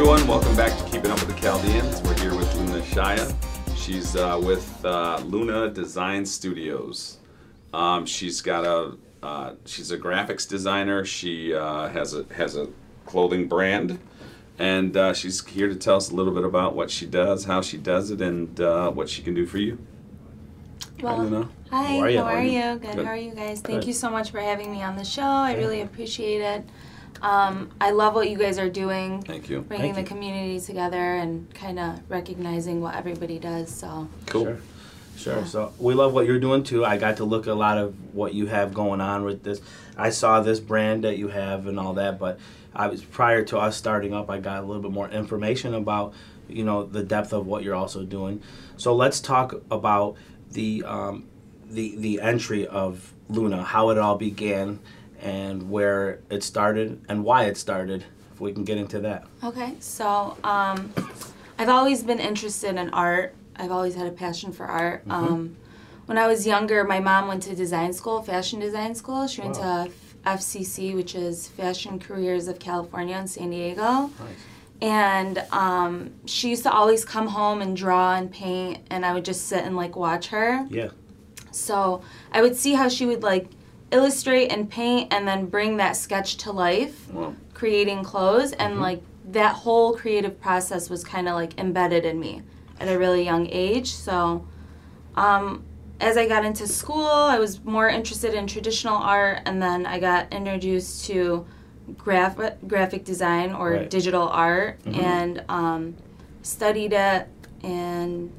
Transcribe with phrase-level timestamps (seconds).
[0.00, 0.26] everyone.
[0.26, 2.00] Welcome back to Keeping Up with the Chaldeans.
[2.00, 3.36] We're here with Luna Shaya.
[3.76, 7.18] She's uh, with uh, Luna Design Studios.
[7.74, 11.04] Um, she's got a uh, she's a graphics designer.
[11.04, 12.68] She uh, has a has a
[13.04, 13.98] clothing brand,
[14.58, 17.60] and uh, she's here to tell us a little bit about what she does, how
[17.60, 19.76] she does it, and uh, what she can do for you.
[21.02, 21.48] Well, Hi, Luna.
[21.70, 22.18] Hi, How are you?
[22.20, 22.78] how are you?
[22.78, 22.96] Good.
[22.96, 23.04] Good.
[23.04, 23.60] How are you guys?
[23.60, 23.88] Thank Good.
[23.88, 25.20] you so much for having me on the show.
[25.20, 26.64] I really appreciate it.
[27.22, 29.60] Um, I love what you guys are doing, Thank you.
[29.62, 30.20] bringing Thank the you.
[30.20, 33.70] community together and kind of recognizing what everybody does.
[33.70, 34.44] So, Cool.
[34.44, 34.58] Sure.
[35.16, 35.36] Sure.
[35.36, 35.44] Yeah.
[35.44, 36.82] So we love what you're doing too.
[36.84, 39.60] I got to look a lot of what you have going on with this.
[39.98, 42.38] I saw this brand that you have and all that, but
[42.74, 46.14] I was prior to us starting up, I got a little bit more information about
[46.48, 48.42] you know the depth of what you're also doing.
[48.78, 50.16] So let's talk about
[50.52, 51.26] the um,
[51.68, 54.78] the the entry of Luna, how it all began,
[55.20, 58.04] and where it started and why it started.
[58.32, 59.26] If we can get into that.
[59.44, 59.74] okay.
[59.80, 60.92] So, um,
[61.58, 63.34] I've always been interested in art.
[63.56, 65.02] I've always had a passion for art.
[65.10, 65.56] Um,
[66.06, 69.26] when I was younger, my mom went to design school, fashion design school.
[69.26, 69.84] She went Wow.
[69.84, 69.90] to
[70.24, 73.82] FCC, which is Fashion Careers of California in San Diego.
[73.82, 74.12] Nice.
[74.82, 79.26] and um, she used to always come home and draw and paint and i would
[79.26, 80.88] just sit and like watch her Yeah.
[81.50, 82.00] so
[82.32, 83.46] i would see how she would like
[83.90, 89.02] illustrate and paint and then bring that sketch to life Well, creating clothes and like
[89.32, 92.42] that whole creative process was kind of like embedded in me
[92.80, 94.46] at a really young age so
[95.16, 95.64] um,
[96.00, 99.98] as i got into school i was more interested in traditional art and then i
[99.98, 101.44] got introduced to
[101.98, 103.90] graph- graphic design or Right.
[103.90, 104.96] digital art Mhm.
[105.02, 105.94] and um,
[106.42, 107.28] studied it
[107.62, 108.32] and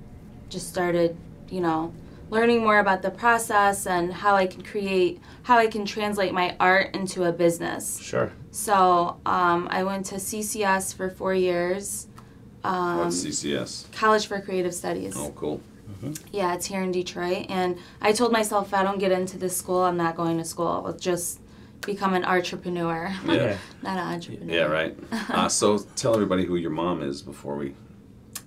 [0.49, 1.15] just started
[1.49, 1.93] you know
[2.31, 5.19] learning more about the process and how i can create
[5.51, 8.31] how i can translate my art into a business Sure.
[8.51, 12.07] so um, I went to CCS for four years,
[12.63, 13.91] um, what's CCS?
[13.91, 15.13] College for Creative Studies.
[15.17, 15.59] Oh, cool.
[16.31, 17.45] Yeah, it's here in Detroit.
[17.49, 20.45] And I told myself if I don't get into this school, I'm not going to
[20.45, 20.83] school.
[20.85, 21.39] I'll just
[21.81, 23.57] become an entrepreneur, Yeah.
[23.83, 24.55] not an entrepreneur.
[24.55, 24.93] Yeah, right.
[25.37, 27.73] Uh, so tell everybody who your mom is before we.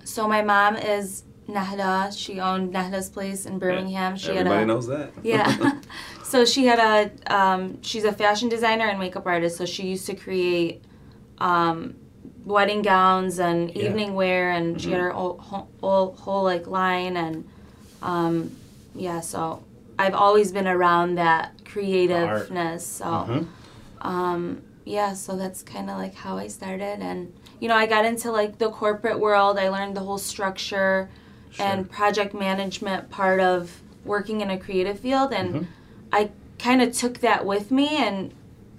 [0.05, 2.17] So my mom is Nahda.
[2.17, 4.17] She owned Nahda's place in Birmingham.
[4.17, 5.13] She Everybody had a, knows that.
[5.23, 5.79] Yeah.
[6.23, 9.57] so she had a, um, she's a fashion designer and makeup artist.
[9.59, 10.83] So she used to create
[11.39, 11.95] um,
[12.45, 13.85] wedding gowns and Yeah.
[13.89, 15.39] evening wear, and she had her whole,
[15.81, 17.17] whole, whole, like line.
[17.17, 17.49] And
[18.03, 18.57] um,
[18.95, 19.63] yeah, so
[19.99, 22.87] I've always been around that creativeness.
[22.87, 23.47] So Mhm.
[24.01, 27.01] um, yeah, so that's kind of like how I started.
[27.01, 29.59] And, you know, I got into like the corporate world.
[29.59, 31.09] I learned the whole structure
[31.59, 35.33] and project management part of working in a creative field.
[35.33, 35.67] And Mhm.
[36.13, 38.33] I kind of took that with me and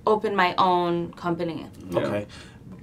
[0.08, 1.68] opened my own company.
[1.90, 2.00] Yeah.
[2.00, 2.26] Okay.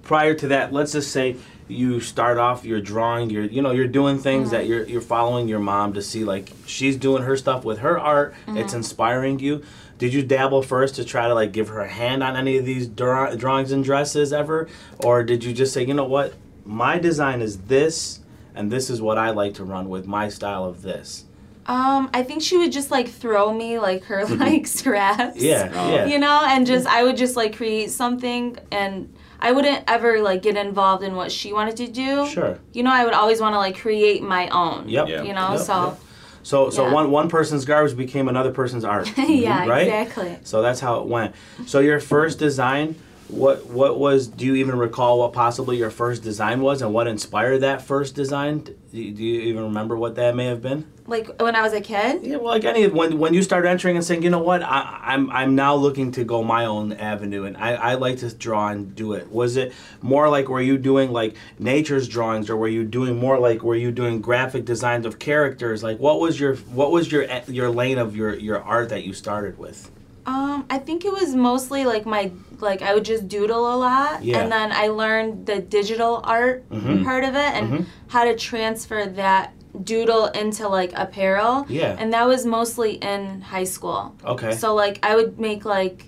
[0.02, 1.36] Prior to that, let's just say
[1.68, 4.58] you start off, you're drawing, you're you know you're doing things Uh-huh.
[4.58, 7.98] that you're you're following your mom to see like she's doing her stuff with her
[7.98, 8.34] art.
[8.48, 8.58] Uh-huh.
[8.58, 9.62] It's inspiring you.
[9.98, 12.64] Did you dabble first to try to like give her a hand on any of
[12.64, 14.66] these draw- drawings and dresses ever,
[14.98, 16.34] or did you just say you know what
[16.66, 18.18] my design is this
[18.54, 21.24] and this is what I like to run with my style of this?
[21.66, 25.36] Um, I think she would just like throw me like her like scraps.
[25.40, 25.94] Yeah, Oh.
[25.94, 26.06] yeah.
[26.06, 30.42] You know, and just I would just like create something and I wouldn't ever like
[30.42, 32.26] get involved in what she wanted to do.
[32.26, 32.58] Sure.
[32.72, 34.88] You know, I would always want to like create my own.
[34.88, 35.08] Yep.
[35.08, 35.22] Yeah.
[35.22, 36.00] You know, Yep, so yep.
[36.44, 36.92] So so Yeah.
[36.92, 39.16] one one person's garbage became another person's art.
[39.18, 39.86] yeah, right?
[39.86, 40.38] exactly.
[40.42, 41.34] So that's how it went.
[41.66, 42.96] So your first design,
[43.32, 44.28] what what was?
[44.28, 48.14] Do you even recall what possibly your first design was, and what inspired that first
[48.14, 48.60] design?
[48.60, 50.86] Do you, do you even remember what that may have been?
[51.06, 52.22] Like when I was a kid.
[52.22, 55.00] Yeah, well, like any when when you start entering and saying, you know what, I,
[55.02, 58.68] I'm I'm now looking to go my own avenue, and I, I like to draw
[58.68, 59.32] and do it.
[59.32, 59.72] Was it
[60.02, 63.76] more like were you doing like nature's drawings, or were you doing more like were
[63.76, 65.82] you doing graphic designs of characters?
[65.82, 69.04] Like what was your what was your eh, your lane of your your art that
[69.04, 69.90] you started with?
[70.26, 74.22] Um, I think it was mostly like my like I would just doodle a lot,
[74.22, 74.38] Yeah.
[74.38, 77.02] and then I learned the digital art Mhm.
[77.04, 77.84] part of it and Mhm.
[78.08, 79.52] how to transfer that
[79.82, 81.66] doodle into like apparel.
[81.68, 81.96] Yeah.
[81.98, 84.14] And that was mostly in high school.
[84.24, 84.52] Okay.
[84.52, 86.04] So like I would make like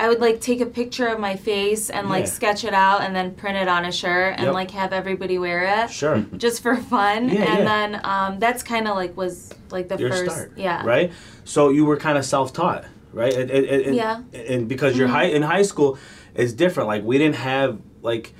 [0.00, 2.30] I would like take a picture of my face and like Yeah.
[2.30, 4.54] sketch it out and then print it on a shirt and Yep.
[4.54, 6.24] like have everybody wear it Sure.
[6.36, 7.28] just for fun.
[7.28, 7.64] Yeah, and yeah.
[7.64, 10.52] then um, that's kind of like was like the your first start.
[10.56, 10.84] yeah.
[10.84, 11.12] Right.
[11.44, 13.32] So you were kind of self-taught, right?
[13.34, 14.20] And, and, and, Yeah.
[14.34, 15.12] And because you're Mhm.
[15.12, 15.98] high in high school,
[16.34, 16.88] it's different.
[16.88, 18.32] Like we didn't have like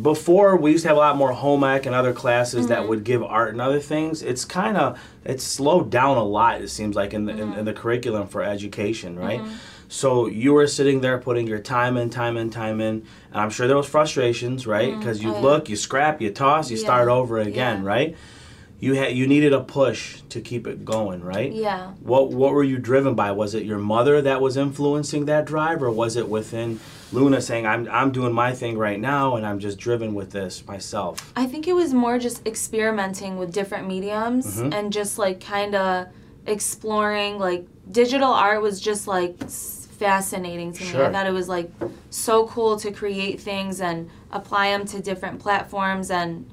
[0.00, 2.88] before we used to have a lot more home ec and other classes that Mhm.
[2.88, 4.22] would give art and other things.
[4.22, 6.60] It's kind of it's slowed down a lot.
[6.60, 9.40] It seems like in the in, in the curriculum for education, right?
[9.86, 13.50] So you were sitting there putting your time in, time in, time in, and I'm
[13.50, 14.98] sure there was frustrations, right?
[14.98, 15.40] Because you Oh, yeah.
[15.42, 17.88] look, you scrap, you toss, you start over again, Yeah.
[17.88, 18.16] right?
[18.80, 21.50] You had you needed a push to keep it going, right?
[21.52, 21.92] Yeah.
[22.00, 23.30] What what were you driven by?
[23.32, 26.80] Was it your mother that was influencing that drive, or was it within
[27.12, 30.66] Luna saying, "I'm I'm doing my thing right now, and I'm just driven with this
[30.66, 31.32] myself"?
[31.36, 34.74] I think it was more just experimenting with different mediums Mhm.
[34.74, 36.06] and just like kind of
[36.46, 39.36] exploring like digital art was just like
[39.98, 40.90] fascinating to me.
[40.90, 41.06] Sure.
[41.06, 41.70] I thought it was like
[42.10, 46.44] so cool to create things and apply them to different platforms and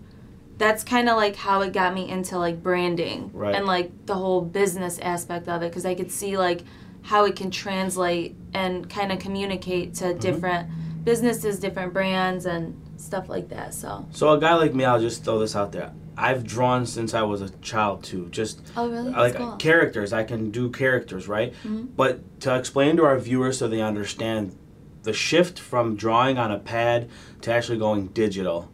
[0.62, 3.56] that's kind of like how it got me into like branding Right.
[3.56, 6.62] and like the whole business aspect of it because I could see like
[7.02, 10.08] how it can translate and kind of communicate Mm-hmm.
[10.20, 10.70] to different
[11.04, 13.74] businesses, different brands and stuff like that.
[13.74, 15.92] So So a guy like me, I'll just throw this out there.
[16.16, 18.28] I've drawn since I was a child too.
[18.30, 19.10] Just Oh, really?
[19.12, 19.54] Like cool.
[19.58, 20.14] characters.
[20.14, 21.54] I can do characters, right?
[21.64, 21.88] Mhm.
[21.96, 24.56] But to explain to our viewers so they understand
[25.02, 27.10] the shift from drawing on a pad
[27.42, 28.70] to actually going digital.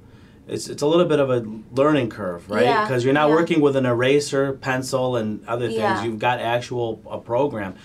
[0.47, 2.63] It's, it's a little bit of a learning curve, right?
[2.63, 3.35] Yeah, Because you're not yeah.
[3.35, 5.79] working with an eraser, pencil, and other things.
[5.79, 6.03] Yeah.
[6.03, 7.75] You've got actual a program.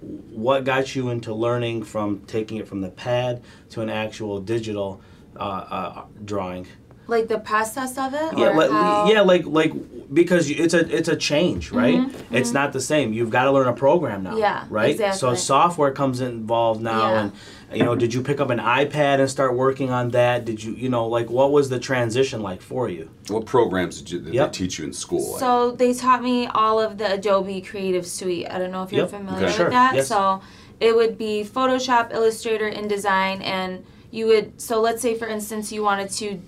[0.00, 5.00] What got you into learning from taking it from the pad to an actual digital
[5.36, 6.66] uh, uh, drawing?
[7.08, 9.08] Like the process of it, Yeah, like, how?
[9.10, 9.72] yeah, like like
[10.12, 11.94] because it's a it's a change, right?
[12.00, 13.14] Mhm, It's not the same.
[13.14, 14.90] You've got to learn a program now, Yeah, right?
[14.90, 15.18] exactly.
[15.18, 17.20] So software comes involved now, Yeah.
[17.22, 17.32] and
[17.78, 20.44] you know, did you pick up an iPad and start working on that?
[20.44, 23.08] Did you, you know, like what was the transition like for you?
[23.28, 24.52] What programs did, you, did Yep.
[24.52, 25.30] they teach you in school?
[25.32, 28.46] Like, So they taught me all of the Adobe Creative Suite.
[28.50, 29.10] I don't know if you're Yep.
[29.10, 29.46] familiar Okay.
[29.46, 29.94] with Sure, that.
[29.94, 30.08] yes.
[30.08, 30.42] So
[30.78, 34.60] it would be Photoshop, Illustrator, InDesign, and you would.
[34.60, 36.38] So let's say, for instance, you wanted to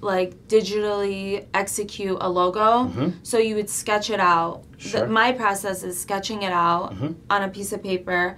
[0.00, 2.84] like digitally execute a logo.
[2.88, 3.14] Mhm.
[3.22, 4.62] So you would sketch it out.
[4.78, 5.06] The- Sure.
[5.06, 7.14] my process is sketching it out Mhm.
[7.30, 8.36] on a piece of paper.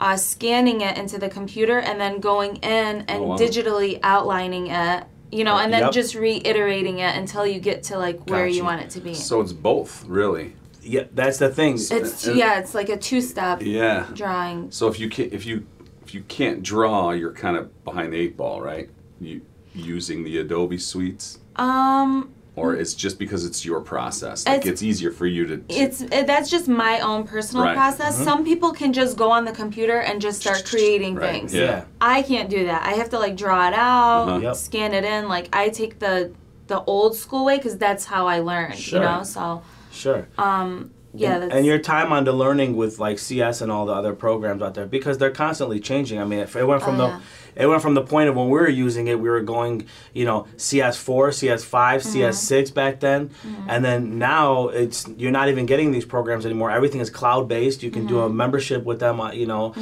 [0.00, 3.36] Uh, scanning it into the computer and then going in and Oh, wow.
[3.36, 5.92] digitally outlining it, you know, and then Yep.
[5.92, 8.56] just reiterating it until you get to like where Gotcha.
[8.56, 9.14] you want it to be.
[9.14, 10.54] so it's both, really.
[10.82, 11.74] Yeah, that's the thing.
[11.74, 11.90] It's
[12.26, 14.04] And- yeah, it's like a two-step Yeah.
[14.14, 14.70] drawing.
[14.70, 15.64] So if you can, if you
[16.04, 18.88] if you can't draw, you're kind of behind the eight ball, right?
[19.20, 19.40] You
[19.76, 24.46] using the Adobe suites, Um, or it's just because it's your process.
[24.46, 25.56] Like It's- it's, easier for you to.
[25.58, 27.76] to- it's it, that's just my own personal Right.
[27.76, 28.16] process.
[28.22, 31.30] Some people can just go on the computer and just start creating Right.
[31.32, 31.54] things.
[31.54, 31.62] Yeah.
[31.64, 31.84] yeah.
[32.00, 32.82] I can't do that.
[32.84, 34.38] I have to like draw it out, Uh-huh.
[34.40, 34.56] Yep.
[34.56, 35.28] scan it in.
[35.28, 36.30] Like I take the
[36.68, 38.74] the old school way because that's how I learned.
[38.74, 38.98] Sure.
[39.00, 39.62] You know, so
[39.92, 40.26] Sure.
[40.36, 43.86] um, yeah, and, that's and your time on the learning with like CS and all
[43.86, 46.20] the other programs out there because they're constantly changing.
[46.20, 47.12] I mean, if it went from Oh, the
[47.56, 50.24] it went from the point of when we were using it, we were going, you
[50.24, 52.18] know, CS4, CS5, Mm-hmm.
[52.18, 53.30] CS6 back then,
[53.66, 56.70] and then now it's you're not even getting these programs anymore.
[56.70, 57.82] Everything is cloud based.
[57.82, 58.32] You can do Mm-hmm.
[58.32, 59.20] a membership with them.
[59.20, 59.74] uh, You know,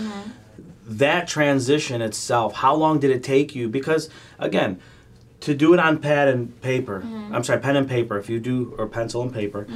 [0.87, 2.55] that transition itself.
[2.55, 3.69] How long did it take you?
[3.69, 4.81] Because again.
[5.41, 7.35] To do it on pad and paper, Mm-hmm.
[7.35, 8.17] I'm sorry, pen and paper.
[8.17, 9.67] If you do or pencil and paper,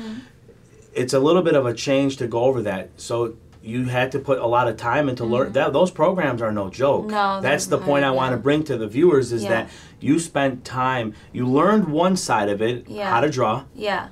[0.94, 2.88] it's a little bit of a change to go over that.
[2.96, 6.52] So you had to put a lot of time into learn that those programs are
[6.52, 7.02] no joke.
[7.06, 7.10] Mm-hmm.
[7.10, 9.50] No, that's the point I want to bring to the viewers is Yeah.
[9.50, 9.70] that
[10.00, 13.10] you spent time, you learned one side of it, Yeah.
[13.10, 13.64] how to draw.
[13.74, 14.08] yeah.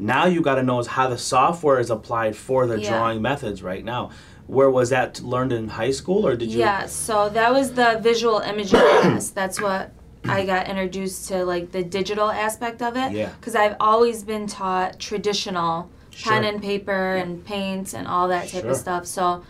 [0.00, 3.64] Now you got to know is how the software is applied for the drawing methods
[3.64, 4.10] right now.
[4.46, 6.60] Where was that learned in high school or did you?
[6.60, 9.30] Yeah, so that was the visual imaging class.
[9.30, 9.90] That's what
[10.24, 13.10] I got introduced to, like the digital aspect of it.
[13.12, 13.30] Yeah.
[13.40, 15.90] Because I've always been taught traditional
[16.22, 16.52] pen Sure.
[16.52, 18.70] and paper and paint and all that type Sure.
[18.70, 19.06] of stuff.
[19.06, 19.42] So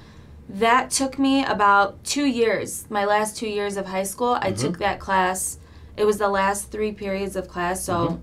[0.49, 2.87] that took me about two years.
[2.91, 4.55] My last two years of high school, I Mm-hmm.
[4.67, 5.59] took that class.
[5.97, 8.23] It was the last three periods of class, so Mm-hmm.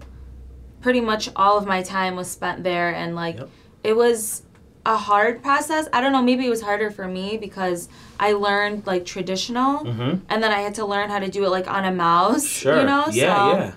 [0.82, 2.90] pretty much all of my time was spent there.
[2.94, 3.50] And like, Yep.
[3.84, 4.44] it was
[4.88, 5.88] a hard process.
[5.92, 10.22] I don't know, maybe it was harder for me because I learned like traditional Mhm.
[10.30, 12.46] and then I had to learn how to do it like on a mouse.
[12.46, 12.80] Sure.
[12.82, 13.06] You know?
[13.12, 13.72] Yeah, so, yeah.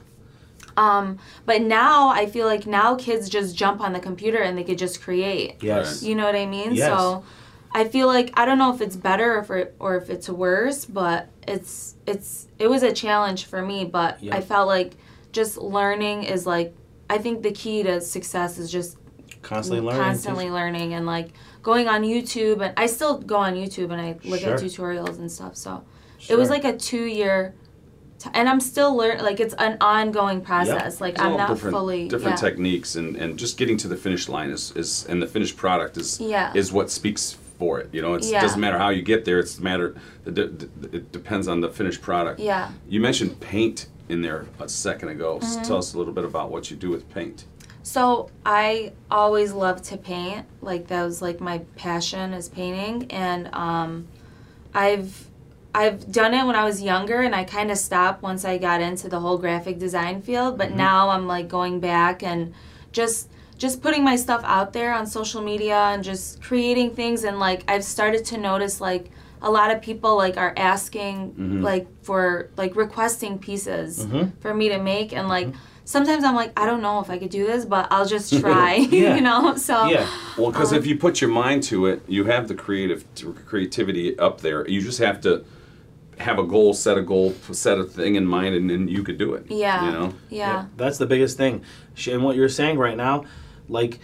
[0.78, 4.64] Um, but now I feel like now kids just jump on the computer and they
[4.64, 5.56] could just create.
[5.62, 6.02] Yes.
[6.02, 6.74] You know what I mean?
[6.74, 6.86] Yes.
[6.86, 7.24] So
[7.74, 10.84] I feel like I don't know if it's better or if or if it's worse,
[10.84, 14.36] but it's it's it was a challenge for me, but Yeah.
[14.36, 14.92] I felt like
[15.32, 16.74] just learning is like
[17.10, 18.96] I think the key to success is just
[19.42, 20.02] Constantly learning.
[20.02, 21.30] constantly learning and like
[21.62, 25.30] going on YouTube and I still go on YouTube and I look at tutorials and
[25.30, 25.56] stuff.
[25.56, 25.84] So
[26.28, 27.54] it was like a 2 year
[28.18, 29.22] t- and I'm still learning.
[29.24, 31.00] like it's an ongoing process.
[31.00, 32.48] Like It's I'm not different, fully different yeah.
[32.48, 35.96] techniques and, and just getting to the finish line is, is and the finished product
[35.96, 36.52] is Yeah.
[36.54, 37.88] is what speaks for it.
[37.92, 38.38] You know, it's, Yeah.
[38.38, 39.38] it doesn't matter how you get there.
[39.40, 39.96] It's the matter.
[40.26, 42.38] It depends on the finished product.
[42.40, 42.70] Yeah.
[42.88, 45.38] You mentioned paint in there a second ago.
[45.38, 45.62] Mm-hmm.
[45.62, 47.44] Tell us a little bit about what you do with paint.
[47.82, 50.46] So I always loved to paint.
[50.60, 54.06] Like that was like my passion is painting and um
[54.74, 55.27] I've
[55.74, 58.80] I've done it when I was younger and I kind of stopped once I got
[58.80, 60.78] into the whole graphic design field, but mm-hmm.
[60.78, 62.54] now I'm like going back and
[62.92, 67.38] just just putting my stuff out there on social media and just creating things and
[67.38, 69.10] like I've started to notice like
[69.42, 71.62] a lot of people like are asking mm-hmm.
[71.62, 74.30] like for like requesting pieces mm-hmm.
[74.40, 75.48] for me to make and like
[75.84, 78.74] sometimes I'm like I don't know if I could do this but I'll just try
[78.90, 79.16] Yeah.
[79.16, 80.08] you know so Yeah.
[80.38, 83.04] Well, because Um, if you put your mind to it, you have the creative
[83.44, 84.68] creativity up there.
[84.68, 85.44] You just have to
[86.20, 89.18] have a goal, set a goal, set a thing in mind, and then you could
[89.18, 89.50] do it.
[89.50, 90.14] yeah You know.
[90.28, 91.64] yeah Yep, That's the biggest thing.
[92.10, 93.24] And what you're saying right now,
[93.68, 93.98] like,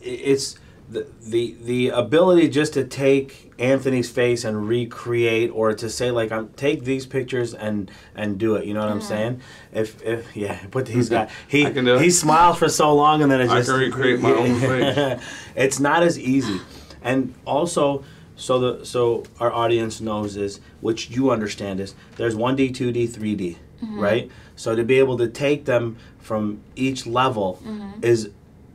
[0.00, 0.58] it's
[0.90, 6.32] the, the the ability just to take Anthony's face and recreate, or to say like,
[6.32, 8.64] I'm take these pictures and and do it.
[8.64, 9.08] You know what I'm mm-hmm.
[9.08, 9.42] saying?
[9.72, 12.00] If if yeah, but he's got he I can do it.
[12.00, 14.60] he smiled for so long and then it just I just can recreate my own
[14.60, 15.22] face.
[15.54, 16.60] it's not as easy,
[17.02, 18.04] and also.
[18.38, 23.56] So the so our audience knows is which you understand is there's 1D, 2D, 3D,
[24.00, 24.30] right?
[24.56, 28.02] So to be able to take them from each level mm-hmm.
[28.02, 28.30] is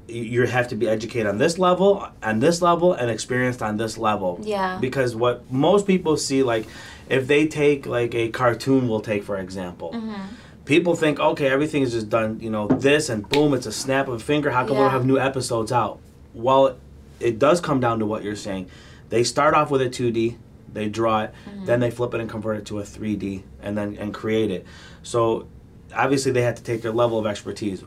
[0.07, 3.97] you have to be educated on this level, on this level, and experienced on this
[3.97, 4.37] level.
[4.43, 4.77] Yeah.
[4.79, 6.67] Because what most people see, like,
[7.09, 9.91] if they take like a cartoon, we'll take for example.
[9.93, 10.35] Mm-hmm.
[10.65, 14.07] People think, okay, everything is just done, you know, this and boom, it's a snap
[14.07, 14.51] of a finger.
[14.51, 15.99] How come we don't have new episodes out?
[16.33, 16.77] Well,
[17.19, 18.69] it does come down to what you're saying.
[19.13, 20.37] They start off with a 2D,
[20.73, 21.65] they draw it, mm-hmm.
[21.65, 24.65] then they flip it and convert it to a 3D, and then and create it.
[25.03, 25.47] So
[25.95, 27.83] obviously they had to take their level of expertise.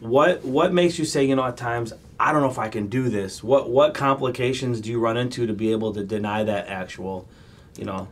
[0.00, 2.86] What what makes you say, you know, at times I don't know if I can
[2.86, 3.44] do this?
[3.44, 7.28] What what complications do you run into to be able to deny that actual,
[7.76, 8.08] you know?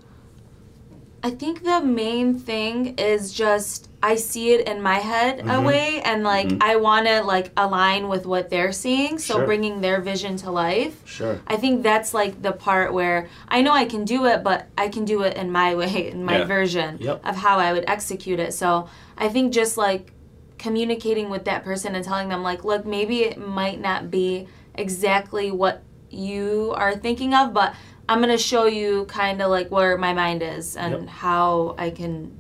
[1.23, 5.50] I think the main thing is just I see it in my head Mm-hmm.
[5.50, 9.45] a way, and like I want to like align with what they're seeing, so Sure.
[9.47, 11.02] bringing their vision to life.
[11.07, 11.38] Sure.
[11.47, 14.88] I think that's like the part where I know I can do it, but I
[14.88, 16.45] can do it in my way, in my Yeah.
[16.45, 17.21] version Yep.
[17.25, 18.54] of how I would execute it.
[18.54, 18.88] So
[19.19, 20.12] I think just like
[20.59, 25.50] communicating with that person and telling them like, look, maybe it might not be exactly
[25.50, 27.75] what you are thinking of, but
[28.09, 31.09] I'm gonna show you kind of like where my mind is and Yep.
[31.09, 32.37] how I can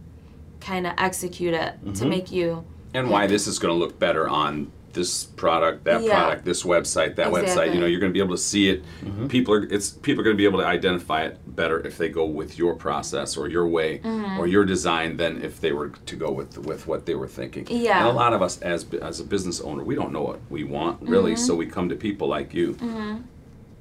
[0.60, 2.08] kind of execute it to Mm-hmm.
[2.08, 2.64] make you.
[2.94, 6.18] and why this is going to look better on this product, that Yeah.
[6.20, 7.72] product, this website, that website.
[7.72, 8.82] You know, you're going to be able to see it.
[9.04, 9.28] Mm-hmm.
[9.28, 12.08] People are it's people are going to be able to identify it better if they
[12.08, 14.40] go with your process or your way Mm-hmm.
[14.40, 17.64] or your design than if they were to go with with what they were thinking.
[17.70, 18.00] Yeah.
[18.00, 20.64] And a lot of us as as a business owner, we don't know what we
[20.64, 21.46] want really, Mm-hmm.
[21.46, 22.76] so we come to people like you.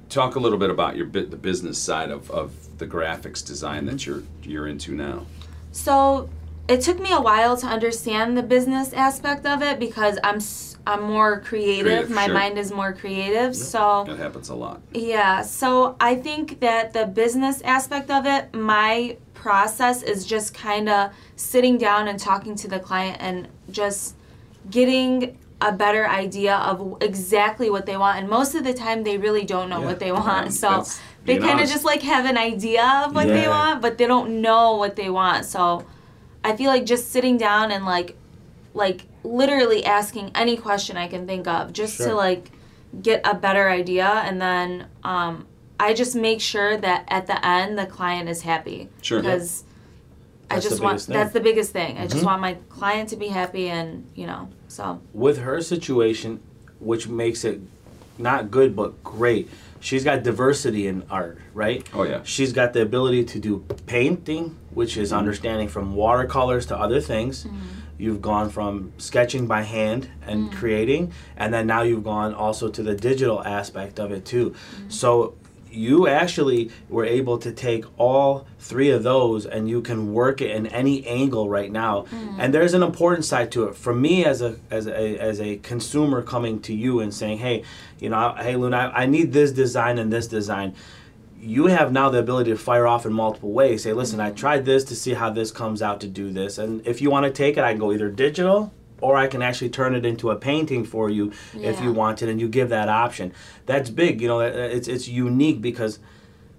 [0.10, 3.86] Talk a little bit about your bit the business side of, of the graphics design
[3.88, 5.26] that you're you're into now.
[5.72, 6.30] So
[6.70, 10.40] it took me a while to understand the business aspect of it because I'm
[10.88, 11.86] I'm more creative.
[11.86, 12.34] Creative, My sure.
[12.34, 13.56] mind is more creative.
[13.56, 14.82] So That happens a lot.
[14.94, 20.88] yeah, so I think that the business aspect of it, my process is just kind
[20.90, 24.16] of sitting down and talking to the client and just
[24.70, 28.18] getting a better idea of exactly what they want.
[28.20, 30.46] And most of the time, they really don't know Yeah, what they want.
[30.46, 33.82] yeah, so that's they kind of just like have an idea of what they want,
[33.82, 35.46] but they don't know what they want.
[35.46, 35.86] So
[36.44, 38.16] I feel like just sitting down and like,
[38.74, 42.08] like literally asking any question I can think of, just Sure.
[42.10, 42.52] to like
[43.02, 45.46] get a better idea, and then um,
[45.80, 48.90] I just make sure that at the end the client is happy.
[49.02, 49.22] Sure.
[49.22, 49.64] Because
[50.50, 51.14] I That's the just want thing.
[51.14, 51.22] Mm-hmm.
[51.22, 51.98] that's the biggest thing.
[51.98, 56.40] I just want my client to be happy, and you know, so with her situation,
[56.80, 57.60] which makes it
[58.18, 59.50] not good but great.
[59.82, 61.88] She's got diversity in art, right?
[61.94, 62.20] Oh, yeah.
[62.24, 67.46] She's got the ability to do painting, which is understanding from watercolors to other things.
[67.46, 67.58] Mm-hmm.
[67.98, 70.54] You've gone from sketching by hand and mm.
[70.54, 74.52] creating, and then now you've gone also to the digital aspect of it too.
[74.52, 74.90] Mm-hmm.
[74.90, 75.36] So
[75.72, 80.52] you actually were able to take all three of those and you can work it
[80.52, 82.04] in any angle right now.
[82.12, 82.36] Mm.
[82.40, 83.76] And there's an important side to it.
[83.76, 87.64] For me as a as a as a consumer coming to you and saying hey
[88.00, 90.74] you know hey luna i, I need this design and this design
[91.42, 94.66] you have now the ability to fire off in multiple ways say listen i tried
[94.66, 97.32] this to see how this comes out to do this and if you want to
[97.32, 100.36] take it i can go either digital or I can actually turn it into a
[100.36, 103.32] painting for you if you want it, and you give that option.
[103.66, 104.42] That's big, you know.
[104.42, 106.00] It's it's unique because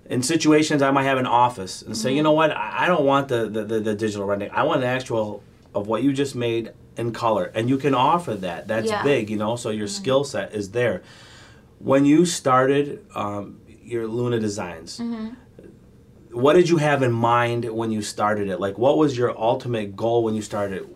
[0.08, 3.28] in situations I might have an office and say, you know what, I don't want
[3.28, 4.50] the, the, the, the digital rendering.
[4.52, 5.42] I want an actual
[5.74, 8.66] of what you just made in color, and you can offer that.
[8.66, 9.02] That's Yeah.
[9.02, 9.56] big, you know.
[9.56, 11.02] So your skill set is there.
[11.78, 13.59] When you started um,
[13.90, 15.30] your Luna Designs, mm-hmm.
[16.30, 18.60] what did you have in mind when you started it?
[18.60, 20.88] Like, what was your ultimate goal when you started?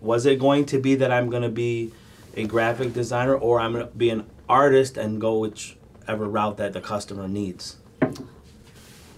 [0.00, 1.92] Was it going to be that I'm going to be
[2.36, 6.72] a graphic designer, or I'm going to be an artist and go whichever route that
[6.72, 7.76] the customer needs?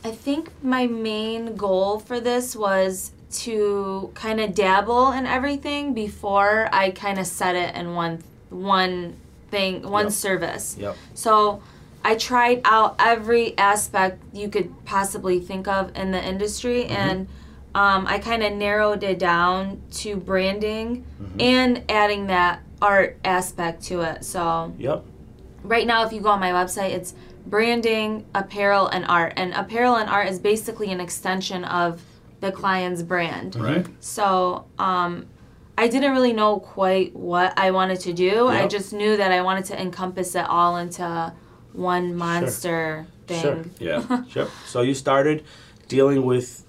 [0.05, 6.69] I think my main goal for this was to kind of dabble in everything before
[6.73, 9.17] I kind of set it in one one
[9.51, 10.13] thing, one Yep.
[10.13, 10.77] service.
[10.79, 10.97] Yep.
[11.15, 11.63] So
[12.05, 17.27] I tried out every aspect you could possibly think of in the industry, and
[17.75, 21.05] um, I kind of narrowed it down to branding
[21.41, 24.25] and adding that art aspect to it.
[24.25, 25.05] So Yep.
[25.63, 27.15] right now, if you go on my website, it's
[27.47, 29.33] branding, apparel, and art.
[29.37, 32.03] And apparel and art is basically an extension of
[32.41, 33.57] the client's brand.
[33.57, 33.87] Right.
[34.01, 35.27] So um,
[35.77, 38.49] I didn't really know quite what I wanted to do.
[38.49, 41.33] I just knew that I wanted to encompass it all into
[41.75, 43.43] one monster thing.
[43.43, 43.65] Sure.
[43.79, 44.25] Yeah.
[44.31, 44.49] Sure.
[44.67, 45.45] So you started
[45.89, 46.65] dealing with,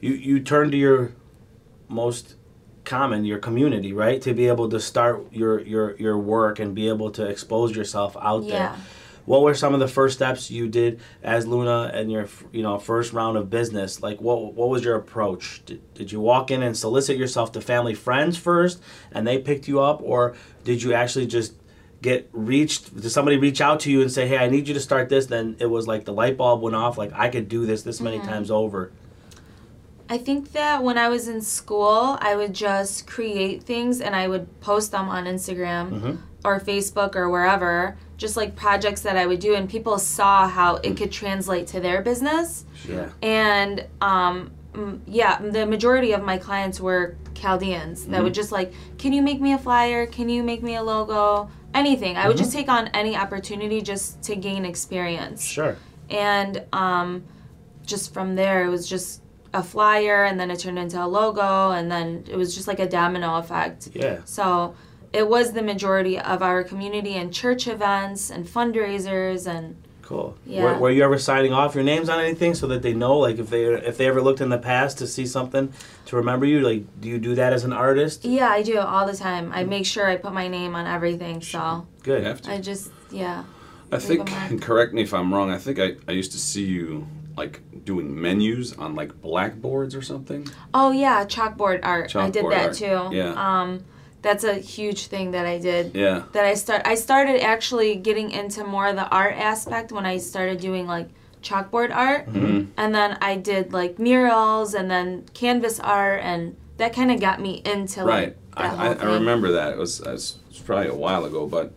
[0.00, 1.12] you you turned to your
[1.88, 2.34] most
[2.84, 6.88] common, your community, right, to be able to start your your your work and be
[6.88, 8.50] able to expose yourself out Yeah.
[8.58, 8.76] there.
[9.26, 12.78] What were some of the first steps you did as Luna and your you know
[12.78, 14.02] first round of business?
[14.02, 15.62] Like what what was your approach?
[15.66, 19.68] Did, did you walk in and solicit yourself to family friends first, and they picked
[19.68, 21.52] you up, or did you actually just
[22.02, 24.80] get reached did somebody reach out to you and say hey i need you to
[24.80, 27.66] start this then it was like the light bulb went off like i could do
[27.66, 28.90] this this many times over
[30.12, 34.26] I think that when I was in school, I would just create things and I
[34.26, 36.18] would post them on Instagram Mhm.
[36.44, 40.76] or Facebook or wherever, just like projects that I would do, and people saw how
[40.82, 42.64] it could translate to their business.
[42.88, 44.50] yeah And um,
[45.06, 49.40] yeah, the majority of my clients were Chaldeans that would just like, can you make
[49.40, 50.06] me a flyer?
[50.06, 51.48] Can you make me a logo?
[51.72, 52.16] Anything.
[52.16, 55.44] I would just take on any opportunity just to gain experience.
[55.44, 55.76] Sure.
[56.08, 57.24] And um,
[57.86, 59.22] just from there it was just
[59.52, 62.78] a flyer and then it turned into a logo and then it was just like
[62.78, 63.88] a domino effect.
[63.94, 64.20] Yeah.
[64.24, 64.74] So
[65.12, 69.76] it was the majority of our community and church events and fundraisers and
[70.10, 70.64] cool Yeah.
[70.64, 73.38] were, were you ever signing off your names on anything so that they know like
[73.38, 75.72] if they if they ever looked in the past to see something
[76.06, 79.06] to remember you like do you do that as an artist yeah i do all
[79.06, 82.50] the time i make sure i put my name on everything so good have to.
[82.50, 83.44] i just yeah
[83.92, 84.50] I think, Leave 'em on.
[84.52, 87.60] and correct me if I'm wrong, I think I, I used to see you like
[87.84, 90.46] doing menus on like blackboards or something.
[90.74, 93.32] oh yeah chalkboard art i did that art, too yeah.
[93.36, 93.84] um
[94.22, 96.22] that's a huge thing that i did Yeah.
[96.32, 100.18] that I start I started actually getting into more of the art aspect when I
[100.18, 101.08] started doing like
[101.42, 102.66] chalkboard art Mhm.
[102.76, 107.40] and then I did like murals and then canvas art and that kind of got
[107.40, 108.36] me into like Right.
[108.56, 109.72] I, that I, I remember that.
[109.72, 111.72] It was, it was probably a while ago, but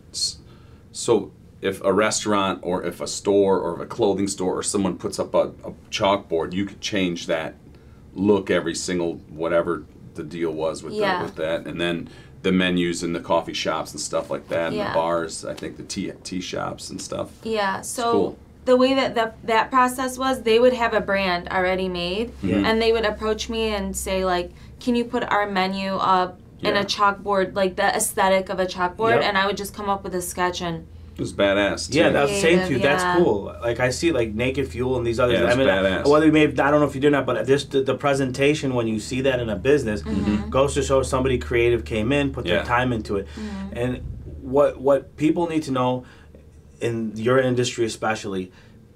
[0.92, 5.18] so if a restaurant or if a store or a clothing store or someone puts
[5.18, 7.54] up a, a chalkboard, you could change that
[8.14, 11.18] look every single whatever the deal was with Yeah.
[11.18, 12.08] the, with that, and then
[12.44, 14.88] the menus in the coffee shops and stuff like that, and Yeah.
[14.90, 15.44] the bars.
[15.44, 17.30] I think the tea tea shops and stuff.
[17.42, 18.38] Yeah, so cool.
[18.66, 22.58] the way that the, that process was, they would have a brand already made, Yeah.
[22.66, 26.76] and they would approach me and say like, "Can you put our menu up in
[26.76, 29.22] a chalkboard, like the aesthetic of a chalkboard?" Yep.
[29.24, 31.90] And I would just come up with a sketch and It was badass.
[31.92, 31.98] Too.
[31.98, 32.80] Yeah, that's saying to you.
[32.80, 33.54] Creative, That's cool.
[33.62, 35.38] Like I see, like Naked Fuel and these others.
[35.38, 36.08] Yeah, it's I mean, badass.
[36.08, 38.74] whether you may, I don't know if you did not, but just the, the presentation
[38.74, 40.50] when you see that in a business Mm-hmm.
[40.50, 42.56] goes to show somebody creative came in, put Yeah.
[42.56, 43.76] their time into it, Mm-hmm.
[43.78, 43.96] and
[44.42, 46.04] what what people need to know
[46.80, 48.50] in your industry especially,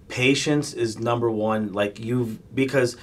[0.08, 1.72] patience is number one.
[1.72, 2.96] Like you've because.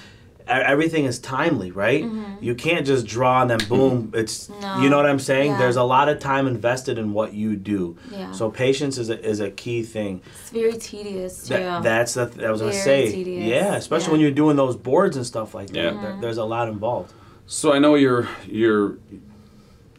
[0.48, 2.04] Everything is timely, right?
[2.04, 2.44] Mm-hmm.
[2.44, 4.08] You can't just draw and then boom.
[4.08, 4.16] Mm-hmm.
[4.18, 4.60] It's Mm-hmm.
[4.60, 4.80] No.
[4.82, 5.52] you know what I'm saying.
[5.52, 5.58] Yeah.
[5.58, 7.96] There's a lot of time invested in what you do.
[8.10, 8.30] Yeah.
[8.32, 10.20] So patience is a, is a key thing.
[10.40, 11.54] it's very tedious too.
[11.54, 13.10] That, that's the th- I was gonna say.
[13.10, 13.44] tedious.
[13.44, 14.12] Yeah, especially Yeah.
[14.12, 15.74] when you're doing those boards and stuff like that.
[15.94, 16.00] Yeah.
[16.00, 17.12] There- there's a lot involved.
[17.46, 18.98] So I know you're you're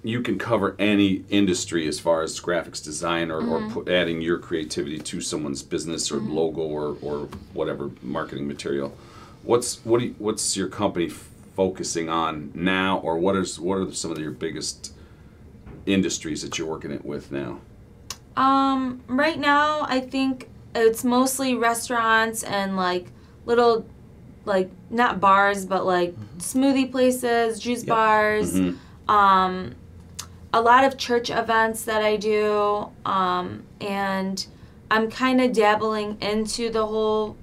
[0.04, 3.74] you can cover any industry as far as graphics design or, or mm-hmm.
[3.74, 8.96] put, adding your creativity to someone's business or logo or, or whatever marketing material.
[9.48, 13.78] What's what do you, what's your company f- focusing on now, or what is what
[13.78, 14.94] are some of your biggest
[15.86, 17.62] industries that you're working it with now?
[18.36, 23.08] Um, right now, I think it's mostly restaurants and like
[23.46, 23.86] little,
[24.44, 27.88] like not bars, but like smoothie places, juice Yep.
[27.88, 28.54] bars.
[28.54, 28.78] Mhm.
[29.08, 29.76] Um,
[30.52, 34.46] a lot of church events that I do, um, and
[34.92, 37.38] I'm kind of dabbling into the whole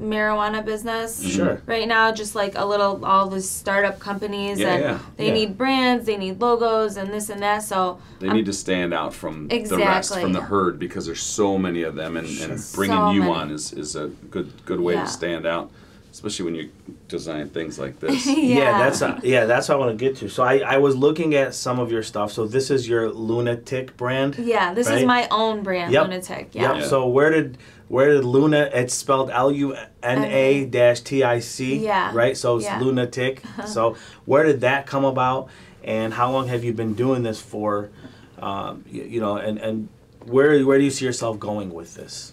[0.00, 1.60] marijuana business Sure.
[1.66, 2.10] right now.
[2.12, 4.98] Just like a little, all the startup companies, Yeah, and yeah.
[5.16, 5.32] they Yeah.
[5.34, 7.62] need brands, they need logos, and this and that.
[7.62, 10.22] So They need to stand out from the rest, Exactly.
[10.22, 13.32] from the herd, because there's so many of them, and, and bringing So you many.
[13.32, 15.70] on is, is a good good way to stand out.
[16.12, 16.70] Especially when you
[17.08, 18.26] design things like this.
[18.26, 18.78] Yeah.
[18.78, 20.28] that's uh, yeah, that's what I want to get to.
[20.28, 22.32] So I, I was looking at some of your stuff.
[22.32, 24.36] So this is your Lunatic brand.
[24.38, 24.98] Yeah, this Right?
[24.98, 26.02] is my own brand, Yep.
[26.04, 26.48] Lunatic.
[26.52, 26.74] Yeah.
[26.78, 26.84] Yep.
[26.88, 28.70] So where did where did Luna?
[28.72, 31.76] It's spelled L U N A dash T I C.
[31.84, 32.12] Yeah.
[32.14, 32.36] Right.
[32.36, 32.80] So it's Yeah.
[32.80, 33.42] lunatic.
[33.66, 33.96] so
[34.26, 35.48] where did that come about?
[35.82, 37.90] And how long have you been doing this for?
[38.38, 39.88] Um, you, you know, and and
[40.24, 42.32] where where do you see yourself going with this?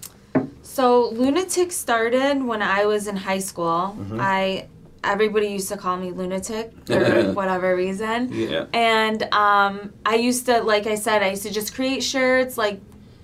[0.77, 3.95] So Lunatic started when I was in high school.
[3.97, 4.19] Mm-hmm.
[4.21, 4.67] I
[5.03, 8.31] everybody used to call me lunatic for whatever reason.
[8.31, 8.65] Yeah.
[8.73, 12.79] And um, I used to, like I said, I used to just create shirts, like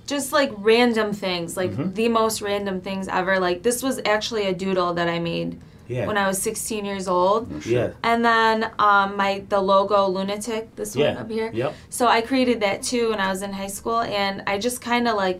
[0.07, 1.93] just like random things, like Mm-hmm.
[1.93, 3.39] the most random things ever.
[3.39, 6.07] Like this was actually a doodle that I made Yeah.
[6.07, 7.41] when I was 16 years old.
[7.67, 7.91] yeah.
[8.01, 11.09] And then um, my the logo lunatic, this Yeah.
[11.09, 11.51] one up here.
[11.53, 11.75] Yep.
[11.91, 15.07] So I created that too when I was in high school, and I just kind
[15.07, 15.39] of like,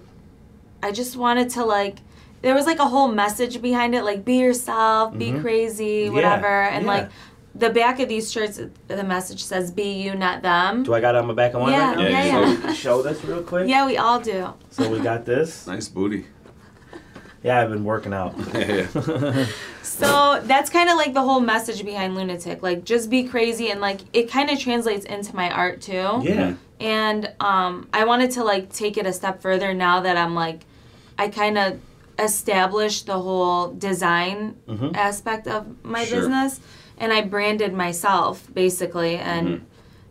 [0.84, 1.98] I just wanted to like,
[2.42, 6.16] there was like a whole message behind it, like be yourself, be crazy, Mm-hmm.
[6.18, 6.92] Yeah, whatever, and yeah.
[6.92, 7.10] like,
[7.56, 11.14] the back of these shirts, the message says "Be you, not them." Do I got
[11.14, 12.04] it on my back of one Yeah, right now?
[12.10, 12.68] yeah, yeah, yeah.
[12.70, 13.70] So show this real quick.
[13.70, 14.52] Yeah, we all do.
[14.72, 15.68] So we got this.
[15.74, 16.26] Nice booty.
[17.44, 18.34] Yeah, I've been working out.
[19.84, 23.80] So that's kind of like the whole message behind Lunatic, like just be crazy, and
[23.82, 26.20] like it kind of translates into my art too.
[26.24, 26.56] Yeah.
[26.80, 30.66] and um, I wanted to like take it a step further now that I'm like,
[31.18, 31.80] I kind of
[32.20, 34.96] established the whole design Mhm.
[34.96, 36.20] aspect of my Sure.
[36.20, 36.60] business,
[36.98, 39.64] and I branded myself basically, and Mm-hmm.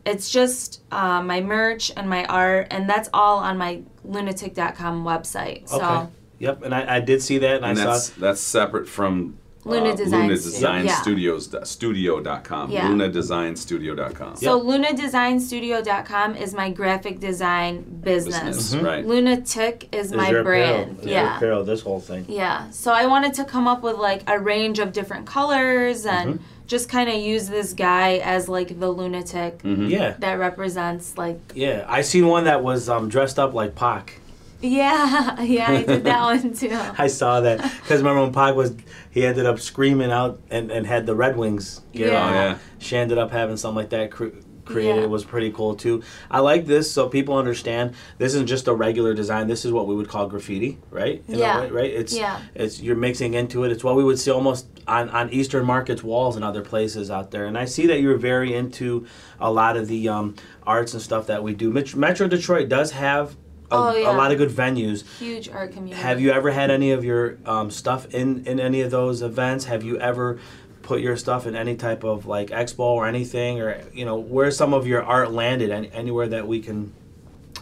[0.04, 5.68] it's just uh, my merch and my art, and that's all on my lunatic.com website.
[5.68, 5.76] So.
[5.76, 6.06] Okay.
[6.40, 6.62] Yep.
[6.64, 8.20] And I, I did see that, and, And I that's saw.
[8.20, 10.94] that's separate from Luna uh, Design Luna Stu- Design yeah.
[11.02, 12.70] Studios studio.com.
[12.70, 12.88] Yeah.
[12.88, 14.36] LunaDesignStudio.com.
[14.36, 18.40] So lunadesignstudio.com is my graphic design business.
[18.42, 18.84] Business, Mhm.
[18.84, 19.06] right.
[19.06, 20.70] Lunatic is Is my your brand.
[20.92, 21.36] apparel, is your yeah.
[21.36, 22.24] apparel, this whole thing.
[22.28, 22.70] Yeah.
[22.70, 26.44] So I wanted to come up with like a range of different colors and Mm-hmm.
[26.66, 29.90] just kind of use this guy as like the lunatic Mhm.
[29.90, 30.14] Yeah.
[30.20, 31.84] that represents like Yeah.
[31.88, 34.18] I seen one that was um, dressed up like Pac.
[34.62, 36.70] Yeah, yeah, I did that one too.
[36.98, 38.74] I saw that because remember when Pac was
[39.10, 42.22] he ended up screaming out and, and had the Red Wings gear Yeah.
[42.24, 42.32] on.
[42.32, 42.58] Oh, yeah.
[42.78, 44.28] She ended up having something like that cre-
[44.64, 44.96] created.
[44.96, 45.02] Yeah.
[45.02, 46.02] It was pretty cool too.
[46.30, 49.48] I like this so people understand this isn't just a regular design.
[49.48, 51.22] This is what we would call graffiti, right?
[51.28, 51.60] In Yeah.
[51.62, 51.90] way, right.
[51.90, 52.40] It's Yeah.
[52.54, 53.72] it's you're mixing into it.
[53.72, 57.30] It's what we would see almost on on Eastern markets walls and other places out
[57.32, 57.46] there.
[57.46, 59.06] And I see that you're very into
[59.40, 61.70] a lot of the um, arts and stuff that we do.
[61.94, 63.36] Metro Detroit does have.
[63.72, 64.10] A, Oh, yeah.
[64.10, 65.04] a lot of good venues.
[65.18, 66.00] Huge art community.
[66.02, 69.64] Have you ever had any of your um, stuff in in any of those events?
[69.64, 70.38] Have you ever
[70.82, 74.50] put your stuff in any type of like expo or anything, or you know, where
[74.50, 75.70] some of your art landed?
[75.70, 76.92] Any, anywhere that we can.